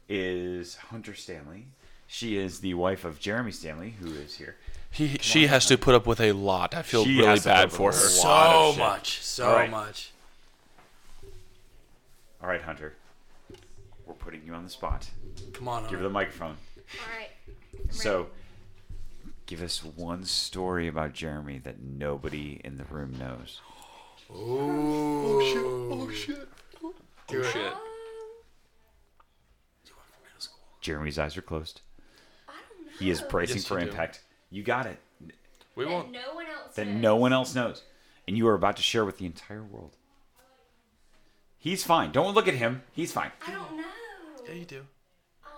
[0.07, 1.65] is Hunter Stanley.
[2.07, 4.55] She is the wife of Jeremy Stanley, who is here.
[4.89, 6.73] He, she has to put up with a lot.
[6.73, 7.97] I feel She really has to bad put for her.
[8.01, 8.79] with a lot of So shit.
[8.79, 9.21] much.
[9.21, 9.69] So All right.
[9.69, 10.11] much.
[12.41, 12.93] All right, Hunter.
[14.05, 15.09] We're putting you on the spot.
[15.51, 15.81] Come on.
[15.83, 16.03] Give her Hunter.
[16.03, 16.55] the microphone.
[16.77, 17.29] All right.
[17.89, 18.27] So,
[19.47, 23.59] give us one story about Jeremy that nobody in the room knows.
[24.33, 25.61] Oh, shit.
[25.65, 26.47] Oh shit.
[30.81, 31.81] Jeremy's eyes are closed.
[32.47, 32.91] I don't know.
[32.99, 33.91] He is bracing Yes, for you do.
[33.91, 34.21] impact.
[34.49, 34.99] You got it.
[35.75, 36.11] We that won't.
[36.11, 37.01] no one else That knows.
[37.01, 37.83] no one else knows,
[38.27, 39.95] and you are about to share with the entire world.
[41.57, 42.11] He's fine.
[42.11, 42.83] Don't look at him.
[42.91, 43.31] He's fine.
[43.47, 43.83] I don't know.
[44.45, 44.81] Yeah, you do.
[45.45, 45.51] Um,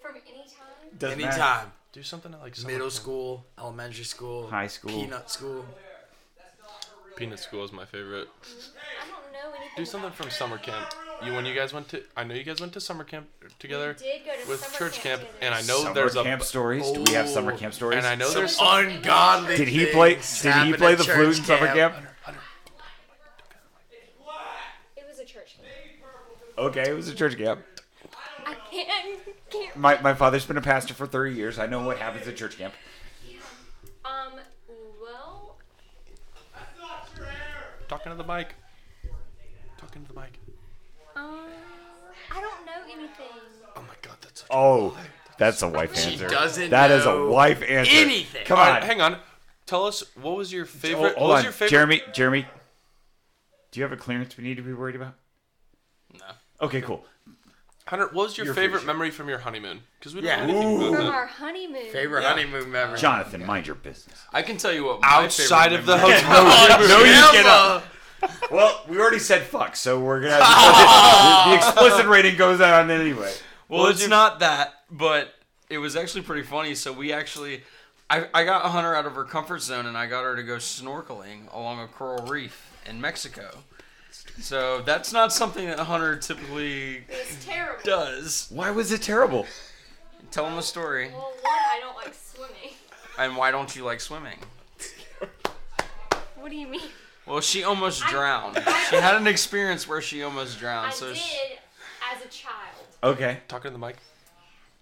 [0.00, 0.98] from any time.
[0.98, 1.32] Doesn't matter.
[1.32, 1.72] Anytime.
[1.92, 2.92] Do something at like Middle camp.
[2.92, 4.90] school, elementary school, High school.
[4.92, 5.64] peanut school.
[7.16, 8.28] Peanut school is my favorite.
[8.28, 9.13] I don't know anything.
[9.76, 10.94] Do something from summer camp.
[11.24, 13.96] You when you guys went to I know you guys went to summer camp together
[13.98, 16.22] We did go to with summer church camp, camp and I know Summer there's a
[16.22, 16.90] camp stories.
[16.90, 17.98] Do we have summer Oh, camp stories?
[17.98, 19.56] and I know there's Some- Ungodly.
[19.56, 20.14] Did he play?
[20.14, 21.94] things Did he play at the flute in church summer camp?
[24.96, 25.68] It was a church camp.
[26.58, 27.62] Okay, it was a church camp.
[28.46, 29.18] I can't.
[29.50, 29.76] can't.
[29.76, 31.58] My, my father's been a pastor for 30 years.
[31.58, 32.74] I know what happens at church camp.
[34.04, 34.34] Um.
[35.02, 35.56] Well.
[37.88, 38.54] talking to the mic.
[39.94, 40.38] Talking to the mic.
[41.14, 41.38] Um.
[42.32, 43.26] I don't know anything.
[43.76, 44.96] Oh my god, that's such Oh,
[45.38, 46.28] that's a wife She answer.
[46.28, 47.92] doesn't That is a wife answer.
[47.94, 48.44] anything.
[48.46, 48.72] Come All on.
[48.74, 49.18] right, hang on.
[49.66, 51.16] Tell us what was your Hold, favorite?
[51.16, 51.44] hold what was on.
[51.44, 51.70] your favorite?
[51.70, 52.46] Jeremy, Jeremy,
[53.70, 55.14] do you have a clearance we need to be worried about?
[56.12, 56.26] No.
[56.62, 57.04] Okay, cool.
[57.86, 58.92] Hunter, what was your Your favorite favorite.
[58.92, 59.80] memory from your honeymoon?
[59.98, 60.46] Because we don't Yeah.
[60.46, 61.12] know anything From that.
[61.14, 61.92] our honeymoon.
[61.92, 62.28] Favorite Yeah.
[62.30, 62.98] honeymoon memory.
[62.98, 64.18] Jonathan, mind your business.
[64.32, 66.78] I can tell you what my Outside favorite of the memory- hotel.
[66.88, 67.28] No, you Emma!
[67.32, 67.84] cannot.
[68.50, 70.42] Well, we already said fuck, so we're gonna.
[70.42, 73.32] Have the, the explicit rating goes on anyway.
[73.68, 75.34] Well, it's not that, but
[75.68, 76.74] it was actually pretty funny.
[76.74, 77.62] So we actually,
[78.08, 80.56] I, I got Hunter out of her comfort zone and I got her to go
[80.56, 83.50] snorkeling along a coral reef in Mexico.
[84.40, 87.04] So that's not something that Hunter typically
[87.40, 87.80] terrible.
[87.84, 88.48] does.
[88.50, 89.46] Why was it terrible?
[90.30, 91.08] Tell him the story.
[91.08, 92.74] Well, one, I don't like swimming.
[93.18, 94.38] And why don't you like swimming?
[96.36, 96.90] What do you mean?
[97.26, 98.62] Well, she almost drowned.
[98.90, 100.88] She had an experience where she almost drowned.
[100.88, 101.38] I so did she,
[102.14, 102.86] as a child.
[103.02, 103.38] Okay.
[103.48, 103.96] Talking to the mic.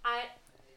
[0.04, 0.22] I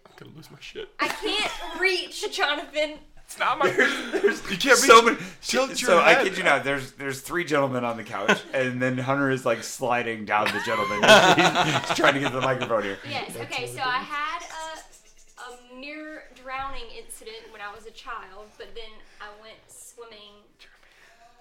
[0.06, 0.90] I'm gonna lose my shit.
[1.00, 3.00] I can't reach, Jonathan.
[3.26, 3.68] It's not my.
[3.72, 5.18] You can't reach so many.
[5.42, 6.64] Tilt your so I kid you not.
[6.64, 10.62] There's there's three gentlemen on the couch, and then Hunter is like sliding down the
[10.64, 11.02] gentleman.
[11.02, 13.00] he's, he's trying to get to the microphone here.
[13.10, 13.36] Yes.
[13.36, 13.66] Okay.
[13.68, 18.92] So I had a a near drowning incident when I was a child, but then
[19.20, 20.45] I went swimming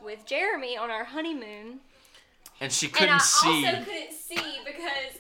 [0.05, 1.81] with Jeremy on our honeymoon,
[2.61, 3.67] And she couldn't and I see.
[3.67, 5.19] also couldn't see because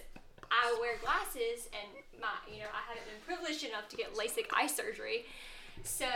[0.51, 4.47] I wear glasses and my, you know, I haven't been privileged enough to get LASIK
[4.55, 5.27] eye surgery.
[5.83, 6.07] So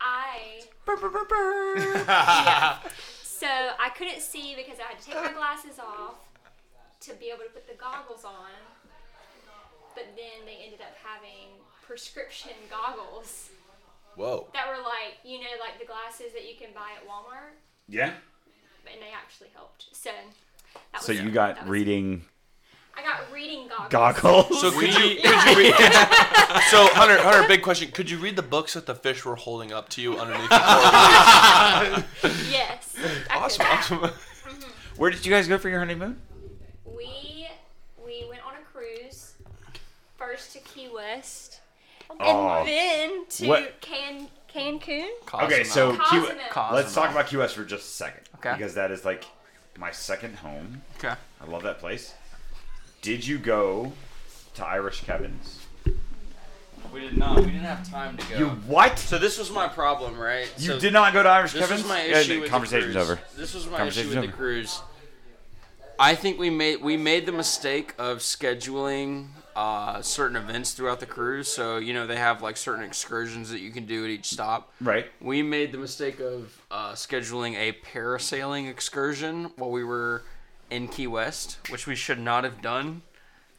[0.00, 0.62] I
[2.06, 2.78] Yeah.
[3.24, 6.14] So I couldn't see because I had to take my glasses off
[7.00, 8.48] to be able to put the goggles on.
[9.94, 13.50] But then they ended up having prescription goggles
[14.16, 14.48] Whoa.
[14.54, 17.54] that were like, you know, like the glasses that you can buy at Walmart,
[17.88, 18.12] Yeah.
[18.92, 19.86] and they actually helped.
[19.92, 20.10] So
[20.92, 22.24] that So was you that got was- reading
[22.96, 23.90] I got reading goggles.
[24.22, 24.60] goggles.
[24.60, 25.74] So could you could you read?
[26.70, 27.90] so Hunter, Hunter, big question.
[27.90, 32.04] Could you read the books that the fish were holding up to you underneath the
[32.22, 32.94] coral Yes.
[33.30, 33.74] I Awesome, could.
[33.74, 33.98] awesome.
[33.98, 34.70] Mm-hmm.
[34.96, 36.20] Where did you guys go for your honeymoon?
[36.84, 37.48] We
[38.06, 39.32] we went on a cruise
[40.16, 41.53] first to Key West.
[42.10, 42.62] And oh.
[42.64, 45.08] then to What- Can Cancun.
[45.42, 46.74] Okay, so Q- Cozumel.
[46.74, 48.20] let's talk about Key West for just a second.
[48.36, 48.52] Okay.
[48.52, 49.24] Because that is like
[49.78, 50.82] my second home.
[50.98, 51.14] Okay.
[51.40, 52.14] I love that place.
[53.02, 53.92] Did you go
[54.54, 55.60] to Irish Kevin's?
[56.92, 57.38] We did not.
[57.38, 58.38] We didn't have time to go.
[58.38, 58.98] You what?
[59.00, 60.48] So this was my problem, right?
[60.58, 61.82] You so did not go to Irish This Kevin's?
[61.82, 63.10] was my Yeah, issue the with conversation's the cruise.
[63.10, 63.20] over.
[63.36, 64.32] This was my Conversation's issue with over.
[64.32, 64.80] the cruise.
[65.98, 71.06] I think we made we made the mistake of scheduling uh, certain events throughout the
[71.06, 71.48] cruise.
[71.48, 74.72] So you know they have like certain excursions that you can do at each stop.
[74.80, 75.06] Right.
[75.20, 80.22] We made the mistake of uh, scheduling a parasailing excursion while we were
[80.70, 83.02] in Key West, which we should not have done,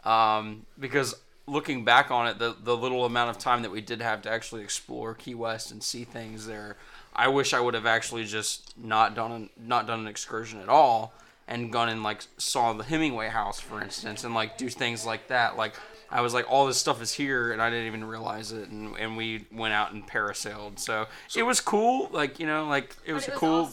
[0.04, 1.16] um, because
[1.48, 4.30] looking back on it, the the little amount of time that we did have to
[4.30, 6.76] actually explore Key West and see things there,
[7.16, 10.70] I wish I would have actually just not done an, not done an excursion at
[10.70, 11.14] all
[11.48, 15.28] and gone and like saw the Hemingway house, for instance, and like do things like
[15.28, 15.58] that.
[15.58, 15.74] Like
[16.10, 18.96] I was like, all this stuff is here, and I didn't even realize it, and,
[18.98, 20.80] and we went out and parasailed.
[20.80, 22.10] So, it was cool.
[22.12, 23.70] Like you know, like it was it was cool.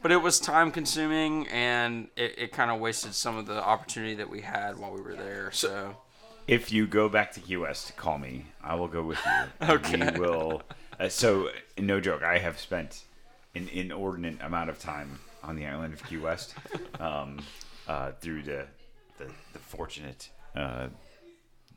[0.00, 4.14] But it was time consuming and it, it kind of wasted some of the opportunity
[4.14, 5.50] that we had while we were there.
[5.50, 5.96] So,
[6.46, 8.44] If you go back to Key West, call me.
[8.62, 9.68] I will go with you.
[9.68, 10.12] Okay.
[10.12, 10.62] We will.
[11.00, 12.22] Uh, so, no joke.
[12.22, 13.02] I have spent
[13.56, 16.54] an inordinate amount of time on the island of Key West
[17.00, 17.38] um,
[17.86, 18.66] uh, through the,
[19.18, 20.88] the, the fortunate uh,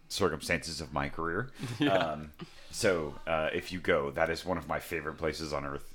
[0.09, 1.49] circumstances of my career.
[1.89, 2.31] Um,
[2.73, 5.90] so, uh, if you go, that is one of my favorite places on earth,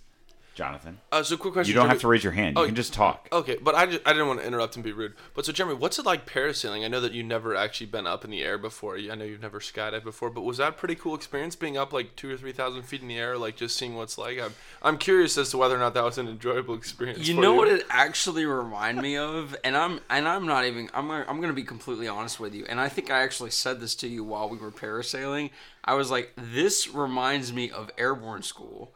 [0.57, 0.99] Jonathan.
[1.13, 1.69] Uh, so quick question.
[1.71, 1.95] You don't Jeremy.
[1.95, 2.57] have to raise your hand.
[2.57, 3.29] You Oh, can just talk.
[3.31, 5.13] Okay, but I, just, I didn't want to interrupt and be rude.
[5.35, 6.83] But so, Jeremy, what's it like parasailing?
[6.83, 8.97] I know that you've never actually been up in the air before.
[8.97, 11.93] I know you've never skydived before, but was that a pretty cool experience being up
[11.93, 14.41] like two or three thousand feet in the air, like just seeing what's like?
[14.41, 17.29] I'm, I'm curious as to whether or not that was an enjoyable experience.
[17.29, 20.89] you for know what it actually reminded me of, and I'm and I'm not even
[20.95, 23.79] I'm gonna, I'm gonna be completely honest with you, and I think I actually said
[23.81, 25.51] this to you while we were parasailing.
[25.85, 28.93] I was like, this reminds me of airborne school,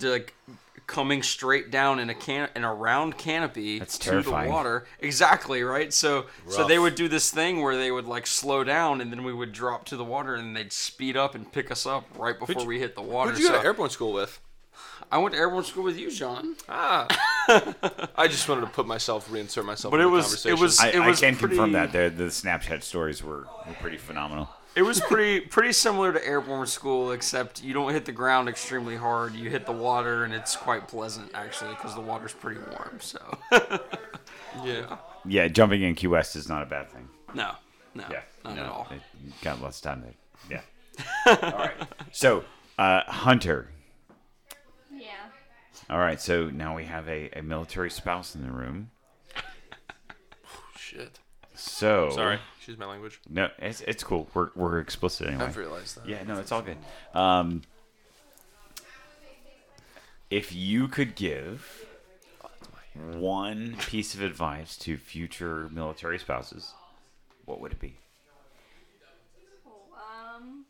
[0.00, 0.34] like
[0.86, 4.48] coming straight down in a can in a round canopy That's to terrifying.
[4.48, 4.86] the water.
[5.00, 5.92] Exactly right.
[5.92, 9.24] So so they would do this thing where they would like slow down, and then
[9.24, 12.38] we would drop to the water, and they'd speed up and pick us up right
[12.38, 13.30] before we hit the water.
[13.30, 14.40] Who'd you go So to airborne school with?
[15.10, 16.56] I went to airborne school with you, John.
[16.70, 17.06] Ah,
[18.16, 19.90] I just wanted to put myself, reinsert myself.
[19.92, 22.24] But in it the was- it was- I, I was can confirm that the the
[22.24, 24.48] Snapchat stories were, were pretty phenomenal.
[24.74, 28.96] It was pretty pretty similar to airborne school, except you don't hit the ground extremely
[28.96, 29.34] hard.
[29.34, 32.98] You hit the water, and it's quite pleasant actually, because the water's pretty warm.
[33.00, 33.20] So
[34.64, 34.96] yeah.
[35.26, 37.08] Yeah, jumping in Key West is not a bad thing.
[37.34, 37.52] no,
[37.94, 38.88] no, Yeah, not no, at all.
[38.90, 39.02] it-
[39.42, 40.14] got lots of time there.
[40.50, 40.62] Yeah.
[41.52, 41.76] all right.
[42.10, 42.44] So,
[42.78, 43.68] uh, Hunter.
[44.92, 45.10] Yeah.
[45.90, 46.20] All right.
[46.20, 48.90] So now we have a, a military spouse in the room.
[50.76, 51.18] Shit.
[51.54, 52.38] So Sorry.
[52.62, 53.20] Excuse my language.
[53.28, 54.28] No, it's it's cool.
[54.34, 55.46] We're we're explicit anyway.
[55.46, 56.08] I've realized that.
[56.08, 56.76] Yeah, no, it's all good.
[57.12, 57.62] Um,
[60.30, 61.88] if you could give
[62.94, 66.72] one piece of advice to future military spouses,
[67.46, 67.96] what would it be?
[69.66, 70.64] Um.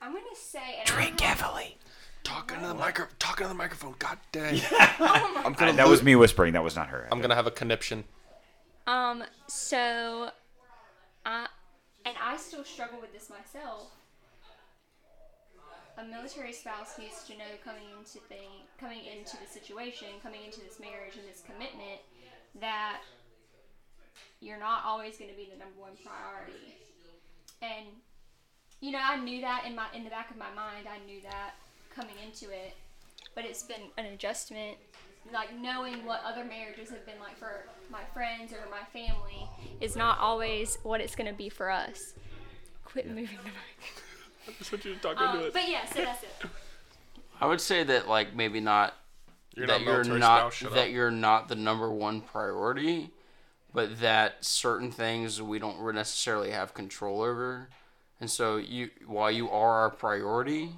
[0.00, 0.76] I'm gonna say.
[0.78, 1.76] And Drink heavily.
[2.24, 3.94] Talking to the micro, talking to the microphone.
[3.98, 4.58] God dang.
[4.72, 6.54] Oh I'm gonna that was lo- me whispering.
[6.54, 7.06] That was not her.
[7.12, 8.04] I'm gonna have a conniption.
[8.90, 10.30] Um, so,
[11.24, 11.46] I,
[12.04, 13.86] and I still struggle with this myself.
[15.96, 20.58] A military spouse needs to know coming into thing, coming into the situation, coming into
[20.58, 22.02] this marriage and this commitment,
[22.60, 23.02] that
[24.40, 26.74] you're not always going to be the number one priority.
[27.62, 27.86] And
[28.80, 30.88] you know, I knew that in my in the back of my mind.
[30.90, 31.52] I knew that
[31.94, 32.74] coming into it,
[33.36, 34.78] but it's been an adjustment
[35.32, 39.48] like knowing what other marriages have been like for my friends or my family
[39.80, 42.14] is not always what it's going to be for us.
[42.84, 43.94] Quit moving the mic.
[44.58, 46.30] That's what you're talking Um, but yeah, so that's it.
[47.40, 48.94] I would say that like maybe not
[49.54, 50.90] You're that not you're not spouse, that up.
[50.90, 53.10] you're not the number one priority,
[53.72, 57.68] but that certain things we don't necessarily have control over,
[58.20, 60.70] and so you while you are our priority,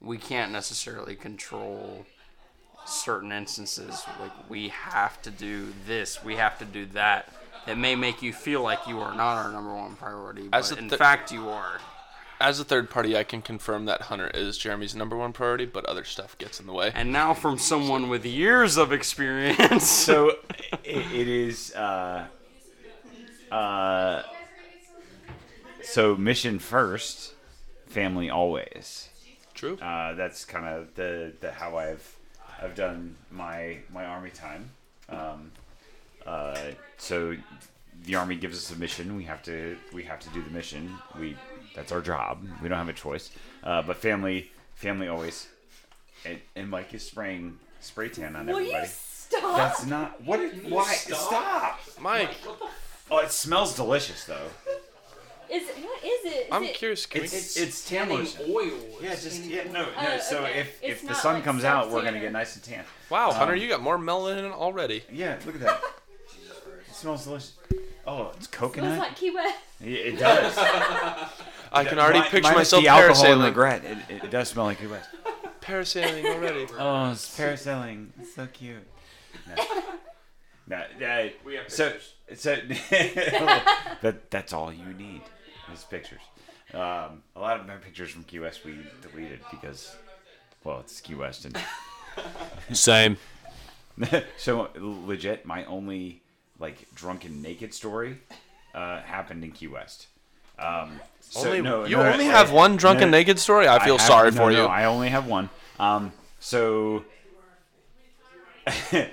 [0.00, 2.04] we can't necessarily control
[2.88, 4.04] certain instances.
[4.20, 7.32] Like we have to do this, we have to do that.
[7.66, 10.78] It may make you feel like you are not our number one priority, As but
[10.78, 11.80] a in fact you are.
[12.40, 15.84] As a third party, I can confirm that Hunter is Jeremy's number one priority, but
[15.86, 16.92] other stuff gets in the way.
[16.94, 19.88] And now from someone with years of experience.
[19.90, 20.28] So
[20.84, 21.74] it, it is.
[21.74, 22.26] Uh,
[23.50, 24.22] uh,
[25.82, 27.34] so mission first,
[27.86, 29.08] family always.
[29.54, 29.76] True.
[29.78, 32.17] Uh, that's kind of the, the how I've
[32.60, 34.70] I've done my my army time.
[35.08, 35.50] Um,
[36.26, 36.58] uh,
[36.96, 37.36] so
[38.04, 39.16] the army gives us a mission.
[39.16, 40.94] We have to we have to do the mission.
[41.18, 41.36] We
[41.74, 42.46] that's our job.
[42.62, 43.30] We don't have a choice.
[43.62, 45.48] Uh, but family family always.
[46.24, 48.80] And, and Mike is spraying spray tan on Will everybody.
[48.80, 49.56] you stop?
[49.56, 50.40] That's not what.
[50.40, 51.78] It, why stop?
[52.00, 52.34] Mike,
[53.10, 54.48] Oh, it smells delicious though.
[55.50, 56.28] Is it, what is it?
[56.46, 57.06] Is I'm it, curious.
[57.06, 58.26] Can we, It's it's tan oil.
[59.00, 59.88] Yeah, just yeah, no, no.
[59.96, 60.60] Oh, so okay.
[60.60, 62.84] if It's if the sun like comes out, we're gonna get nice and tan.
[63.08, 65.04] wow, Hunter, Um, you got more melanin already.
[65.10, 65.80] Yeah, look at that.
[66.88, 67.54] it smells delicious.
[68.06, 68.98] Oh, it's Smells coconut.
[68.98, 69.56] like Key West.
[69.80, 70.54] Yeah, it does.
[71.72, 73.46] I can already Mi- picture minus myself the alcohol and parasailing.
[73.46, 73.84] regret.
[73.84, 75.08] It, it does smell like Key West.
[75.60, 76.66] Parasailing already.
[76.78, 78.08] Oh, it's parasailing.
[78.20, 78.76] It's so cute.
[80.66, 81.28] No, no uh,
[81.68, 81.94] so
[82.34, 82.56] so
[84.02, 85.22] that that's all you need
[85.72, 86.20] is pictures.
[86.74, 89.96] Um, a lot of my pictures from Key West we deleted because,
[90.64, 91.56] well, it's Key West and
[92.76, 93.16] Same.
[94.36, 95.44] so legit.
[95.46, 96.22] My only
[96.58, 98.18] like drunken naked story
[98.74, 100.08] uh, happened in Key West.
[100.58, 103.68] Um, so, Only, no, you no, only no, have no, one drunken no, naked story.
[103.68, 104.66] I feel have- sorry no, for no, you.
[104.66, 105.50] I only have one.
[105.78, 107.04] Um, so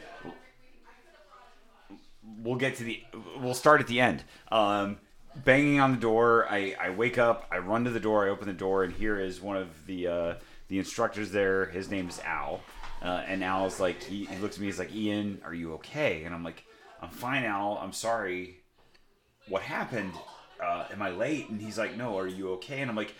[2.39, 3.03] we'll get to the.
[3.39, 4.23] We'll start at the end.
[4.51, 4.97] Um,
[5.43, 6.47] banging on the door.
[6.49, 7.47] I, I wake up.
[7.51, 8.25] I run to the door.
[8.25, 10.33] I open the door, and here is one of the uh,
[10.67, 11.65] the instructors there.
[11.65, 12.61] His name is Al,
[13.01, 14.67] uh, and Al's like he, he looks at me.
[14.67, 16.23] He's like, Ian, are you okay?
[16.23, 16.63] And I'm like,
[17.01, 17.77] I'm fine, Al.
[17.81, 18.57] I'm sorry.
[19.47, 20.13] What happened?
[20.63, 21.49] Uh, am I late?
[21.49, 22.17] And he's like, No.
[22.17, 22.81] Are you okay?
[22.81, 23.13] And I'm like,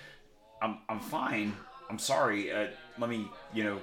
[0.62, 1.54] I'm I'm fine.
[1.90, 2.52] I'm sorry.
[2.52, 3.80] Uh, let me, you know,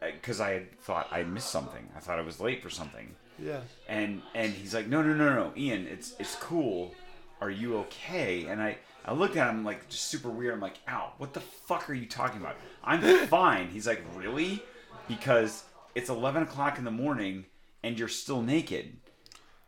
[0.00, 1.88] because I had thought I missed something.
[1.96, 3.14] I thought I was late for something.
[3.38, 3.60] yeah.
[3.88, 6.94] And and he's like, no, no, no, no, Ian, it's it's cool.
[7.42, 8.46] Are you okay?
[8.46, 10.54] And I I looked at him like just super weird.
[10.54, 12.54] I'm like, ow, what the fuck are you talking about?
[12.84, 13.66] I'm fine.
[13.66, 14.62] He's like, really?
[15.08, 15.64] Because
[15.96, 17.46] it's 11 o'clock in the morning
[17.82, 18.96] and you're still naked.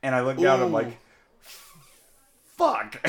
[0.04, 0.62] And I looked down.
[0.62, 0.96] I'm like,
[1.40, 3.04] fuck.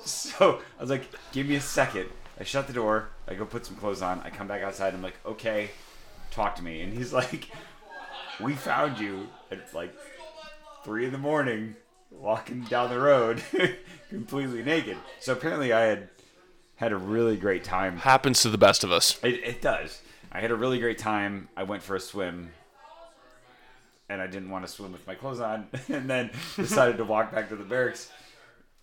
[0.00, 2.08] so I was like, give me a second.
[2.40, 3.10] I shut the door.
[3.28, 4.20] I go put some clothes on.
[4.20, 4.94] I come back outside.
[4.94, 5.68] I'm like, okay,
[6.30, 6.80] talk to me.
[6.80, 7.50] And he's like,
[8.40, 9.94] we found you at like
[10.82, 11.76] three in the morning
[12.18, 13.42] walking down the road
[14.10, 14.96] completely naked.
[15.20, 16.08] So apparently I had
[16.76, 17.96] had a really great time.
[17.98, 19.18] Happens to the best of us.
[19.22, 20.00] It, it does.
[20.30, 21.48] I had a really great time.
[21.56, 22.50] I went for a swim
[24.08, 27.32] and I didn't want to swim with my clothes on and then decided to walk
[27.32, 28.10] back to the barracks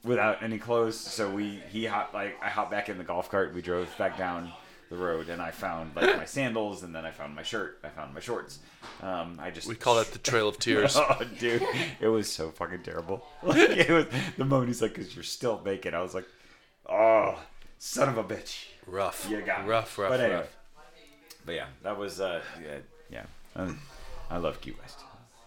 [0.04, 1.00] without any clothes.
[1.00, 3.54] So we he hopped like I hopped back in the golf cart.
[3.54, 4.52] We drove back down
[4.90, 7.80] the road and I found like my sandals and then I found my shirt.
[7.84, 8.60] I found my shorts.
[9.02, 10.96] Um, I just We call that the Trail of Tears.
[10.96, 11.64] Oh, dude,
[12.00, 13.26] it was so fucking terrible.
[13.44, 14.06] Like, it was
[14.38, 16.26] the moment he's like, "Cause you're still naked." I was like,
[16.88, 17.40] "Oh,
[17.80, 19.28] son of a bitch." rough.
[19.30, 19.70] You got me.
[19.70, 20.56] rough, rough, But anyway, rough.
[21.46, 22.78] but yeah, that was uh, yeah,
[23.10, 23.24] yeah.
[23.56, 23.80] Um,
[24.30, 25.00] I love Key West.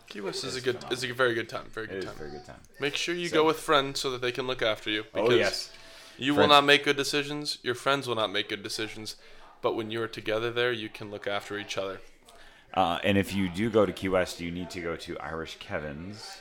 [0.08, 1.66] Key West is a good, is a very good time.
[1.70, 2.14] Very It good a time.
[2.16, 2.60] very good time.
[2.80, 5.04] Make sure you So- go with friends so that they can look after you.
[5.14, 5.70] Oh yes,
[6.18, 7.58] You will not make good decisions.
[7.62, 9.16] Your friends will not make good decisions.
[9.62, 12.00] But when you are together there, you can look after each other.
[12.74, 15.56] uh, and if you do go to Key West, you need to go to Irish
[15.58, 16.38] Kevin's.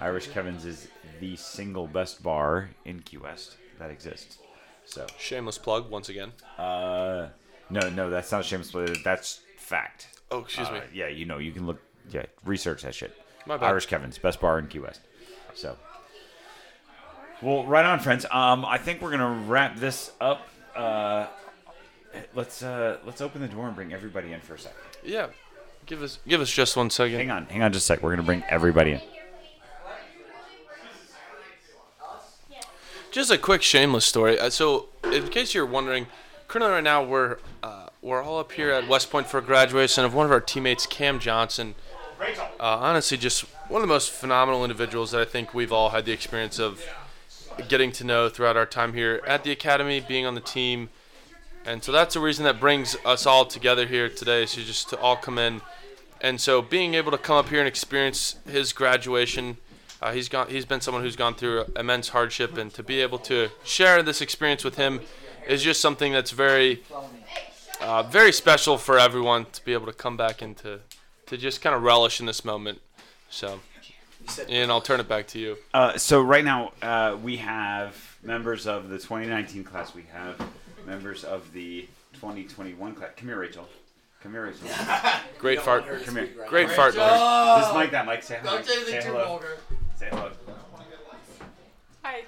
[0.00, 0.88] Irish Kevin's is
[1.20, 4.38] the single best bar in Key West that exists.
[4.84, 6.32] So, Shameless plug once again.
[6.58, 7.28] uh,
[7.70, 8.86] no, no, that's not a shameless play.
[9.04, 10.08] That's fact.
[10.30, 10.80] Oh, excuse Uh, me.
[10.92, 11.80] Yeah, you know, you can look.
[12.10, 13.16] Yeah, research that shit.
[13.46, 13.68] My bad.
[13.70, 15.00] Irish Kevin's best bar in Key West.
[15.54, 15.76] So,
[17.42, 18.26] well, right on, friends.
[18.30, 20.46] Um, I think we're gonna wrap this up.
[20.74, 21.26] Uh,
[22.34, 24.78] let's uh, let's open the door and bring everybody in for a second.
[25.04, 25.28] Yeah.
[25.86, 27.16] Give us, give us just one second.
[27.16, 28.02] Hang on, hang on, just a sec.
[28.02, 29.00] We're gonna bring everybody in.
[33.10, 34.38] Just a quick shameless story.
[34.38, 36.06] Uh, so, in case you're wondering,
[36.46, 40.14] currently right now we're uh, we're all up here at West Point for graduation of
[40.14, 41.74] one of our teammates, Cam Johnson.
[42.20, 46.04] Uh, honestly, just one of the most phenomenal individuals that I think we've all had
[46.04, 46.84] the experience of
[47.68, 50.88] getting to know throughout our time here at the academy, being on the team.
[51.64, 54.98] And so that's the reason that brings us all together here today, So just to
[54.98, 55.60] all come in.
[56.20, 59.56] And so being able to come up here and experience his graduation,
[60.02, 60.48] uh, he's gone.
[60.48, 64.20] He's been someone who's gone through immense hardship, and to be able to share this
[64.20, 65.00] experience with him
[65.46, 66.82] is just something that's very,
[67.80, 70.80] uh, very special for everyone to be able to come back and to,
[71.26, 72.80] to just kind of relish in this moment.
[73.28, 73.60] So,
[74.48, 75.56] and I'll turn it back to you.
[75.72, 79.94] Uh, so right now uh, we have members of the 2019 class.
[79.94, 80.40] We have
[80.86, 83.10] members of the 2021 class.
[83.16, 83.68] Come here, Rachel.
[84.22, 84.68] Come here, Rachel.
[85.38, 85.84] Great fart.
[86.04, 86.28] Come here.
[86.48, 86.94] Great fart.
[86.94, 87.90] This is Mike.
[87.92, 88.22] That Mike.
[88.22, 88.44] Say hi.
[88.44, 89.24] Don't say anything Say too hello.
[89.24, 89.58] vulgar.
[89.96, 90.30] Say hello.
[92.02, 92.22] Hi.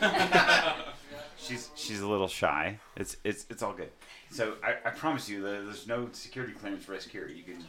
[1.36, 2.78] She's she's a little shy.
[2.96, 3.90] It's it's it's all good.
[4.30, 7.28] So I, I promise you, there's no security clearance risk here.
[7.28, 7.64] You can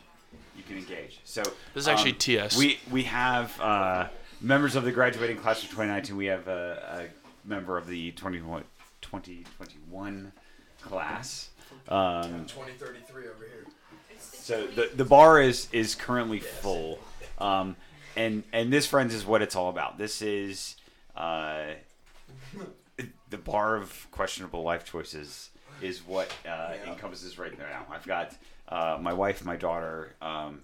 [0.56, 1.20] you can engage.
[1.24, 1.42] So
[1.74, 2.58] This is actually um, TS.
[2.58, 4.08] We we have uh,
[4.42, 6.16] members of the graduating class of 2019.
[6.16, 7.10] We have a,
[7.46, 8.64] a member of the 21
[9.02, 10.32] 2021
[10.82, 11.50] class.
[11.90, 13.66] Um, 2033 over here.
[14.20, 17.00] so the the bar is is currently full,
[17.40, 17.76] um,
[18.16, 19.98] and and this friends is what it's all about.
[19.98, 20.76] This is
[21.16, 21.66] uh,
[23.30, 25.50] the bar of questionable life choices
[25.82, 27.86] is what uh, encompasses right now.
[27.92, 28.36] I've got
[28.68, 30.62] uh, my wife, my daughter, um,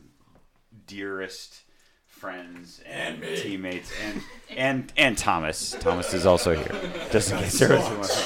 [0.87, 1.61] dearest
[2.05, 4.21] friends and, teammates, and
[4.55, 5.75] and and Thomas.
[5.79, 8.23] Thomas is also here, just in case there was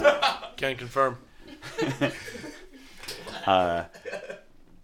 [0.00, 0.14] one.
[0.56, 1.18] Can confirm.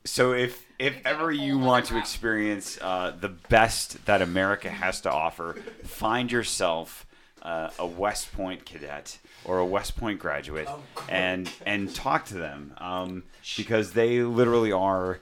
[0.05, 5.11] So if if ever you want to experience uh, the best that America has to
[5.11, 5.55] offer,
[5.85, 7.07] find yourself
[7.43, 10.68] uh, a West Point cadet or a West Point graduate
[11.09, 13.24] and and talk to them um,
[13.57, 15.18] because they literally are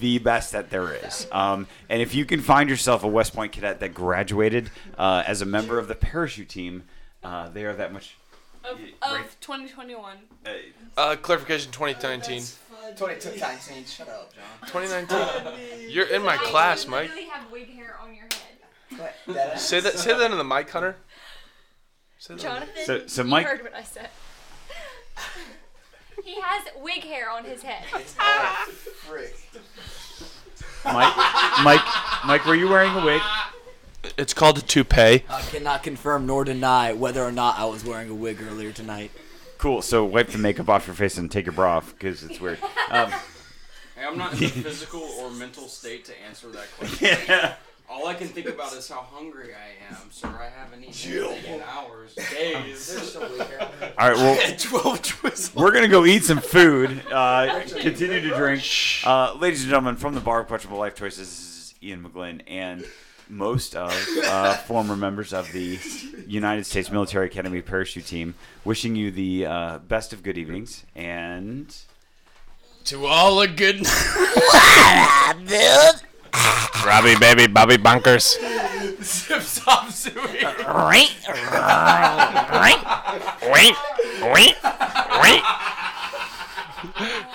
[0.00, 1.26] the best that there is.
[1.32, 5.40] Um, and if you can find yourself a West Point cadet that graduated uh, as
[5.40, 6.84] a member of the parachute team,
[7.24, 8.16] uh, they are that much.
[8.64, 10.16] Of, of 2021.
[10.46, 10.50] Uh,
[10.96, 12.42] Uh, clarification 2019.
[12.96, 13.84] 2019.
[13.86, 14.68] Shut up, John.
[14.84, 15.90] 2019.
[15.90, 17.02] You're in my class, You Mike.
[17.08, 18.41] literally have wig hair on your head.
[19.56, 19.98] Say that.
[19.98, 20.96] Say that in the mic, Hunter.
[22.18, 22.40] Say that.
[22.42, 24.08] Jonathan, So- so you Mike- heard what I said.
[26.24, 27.84] He has wig hair on his head.
[30.84, 31.16] Mike,
[31.64, 31.80] Mike,
[32.24, 33.20] Mike, were you wearing a wig?
[34.16, 35.24] It's called a toupee.
[35.28, 39.10] I cannot confirm nor deny whether or not I was wearing a wig earlier tonight.
[39.58, 39.80] Cool.
[39.82, 42.58] So wipe the makeup off your face and take your bra off because it's weird.
[42.90, 43.10] Um,
[43.94, 47.52] Hey, I'm not in the physical or mental state to answer that question.
[47.92, 50.28] All I can think about is how hungry I am, sir.
[50.28, 53.14] I haven't eaten anything in hours, days.
[53.16, 53.28] all
[53.98, 54.16] right.
[54.16, 55.54] Well, 12 twists.
[55.54, 57.02] we're gonna go eat some food.
[57.12, 58.64] Uh, continue to drink.
[59.04, 62.40] Uh, ladies and gentlemen, from the bar of questionable life choices, this is Ian McGlynn
[62.46, 62.86] and
[63.28, 63.92] most of
[64.24, 65.78] uh, former members of the
[66.26, 68.34] United States Military Academy parachute team,
[68.64, 71.76] wishing you the uh, best of good evenings and.
[72.86, 73.86] To all a good
[76.84, 78.38] Robbie, baby, Bobby Bunkers.
[79.02, 80.44] zip stop suey.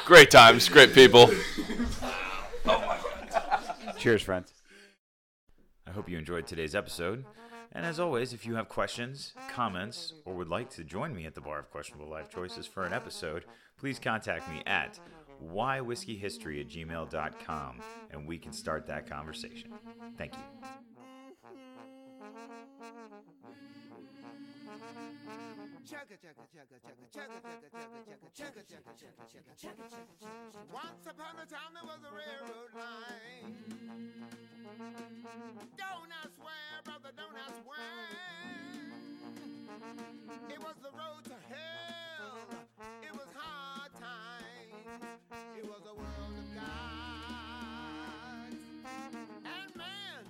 [0.06, 1.30] Great times, great people.
[3.98, 4.54] Cheers, friends.
[5.86, 7.26] I hope you enjoyed today's episode.
[7.72, 11.36] And as always, if you have questions, comments, or would like to join me at
[11.36, 13.44] the Bar of Questionable Life Choices for an episode,
[13.78, 15.00] please contact me at
[15.44, 17.82] whywhiskeyhistory at gmail.com
[18.12, 19.72] and we can start that conversation.
[20.18, 20.42] Thank you.
[30.74, 33.56] Once upon a time there was a railroad line.
[35.78, 37.58] Don't ask where, brother, don't ask.
[40.50, 42.38] It was the road to hell.
[43.04, 43.68] It was hard.
[44.88, 46.72] It was a world of gods
[49.44, 50.24] and men.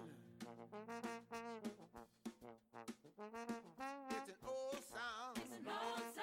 [4.10, 5.36] It's an old song.
[5.36, 6.17] It's an old song.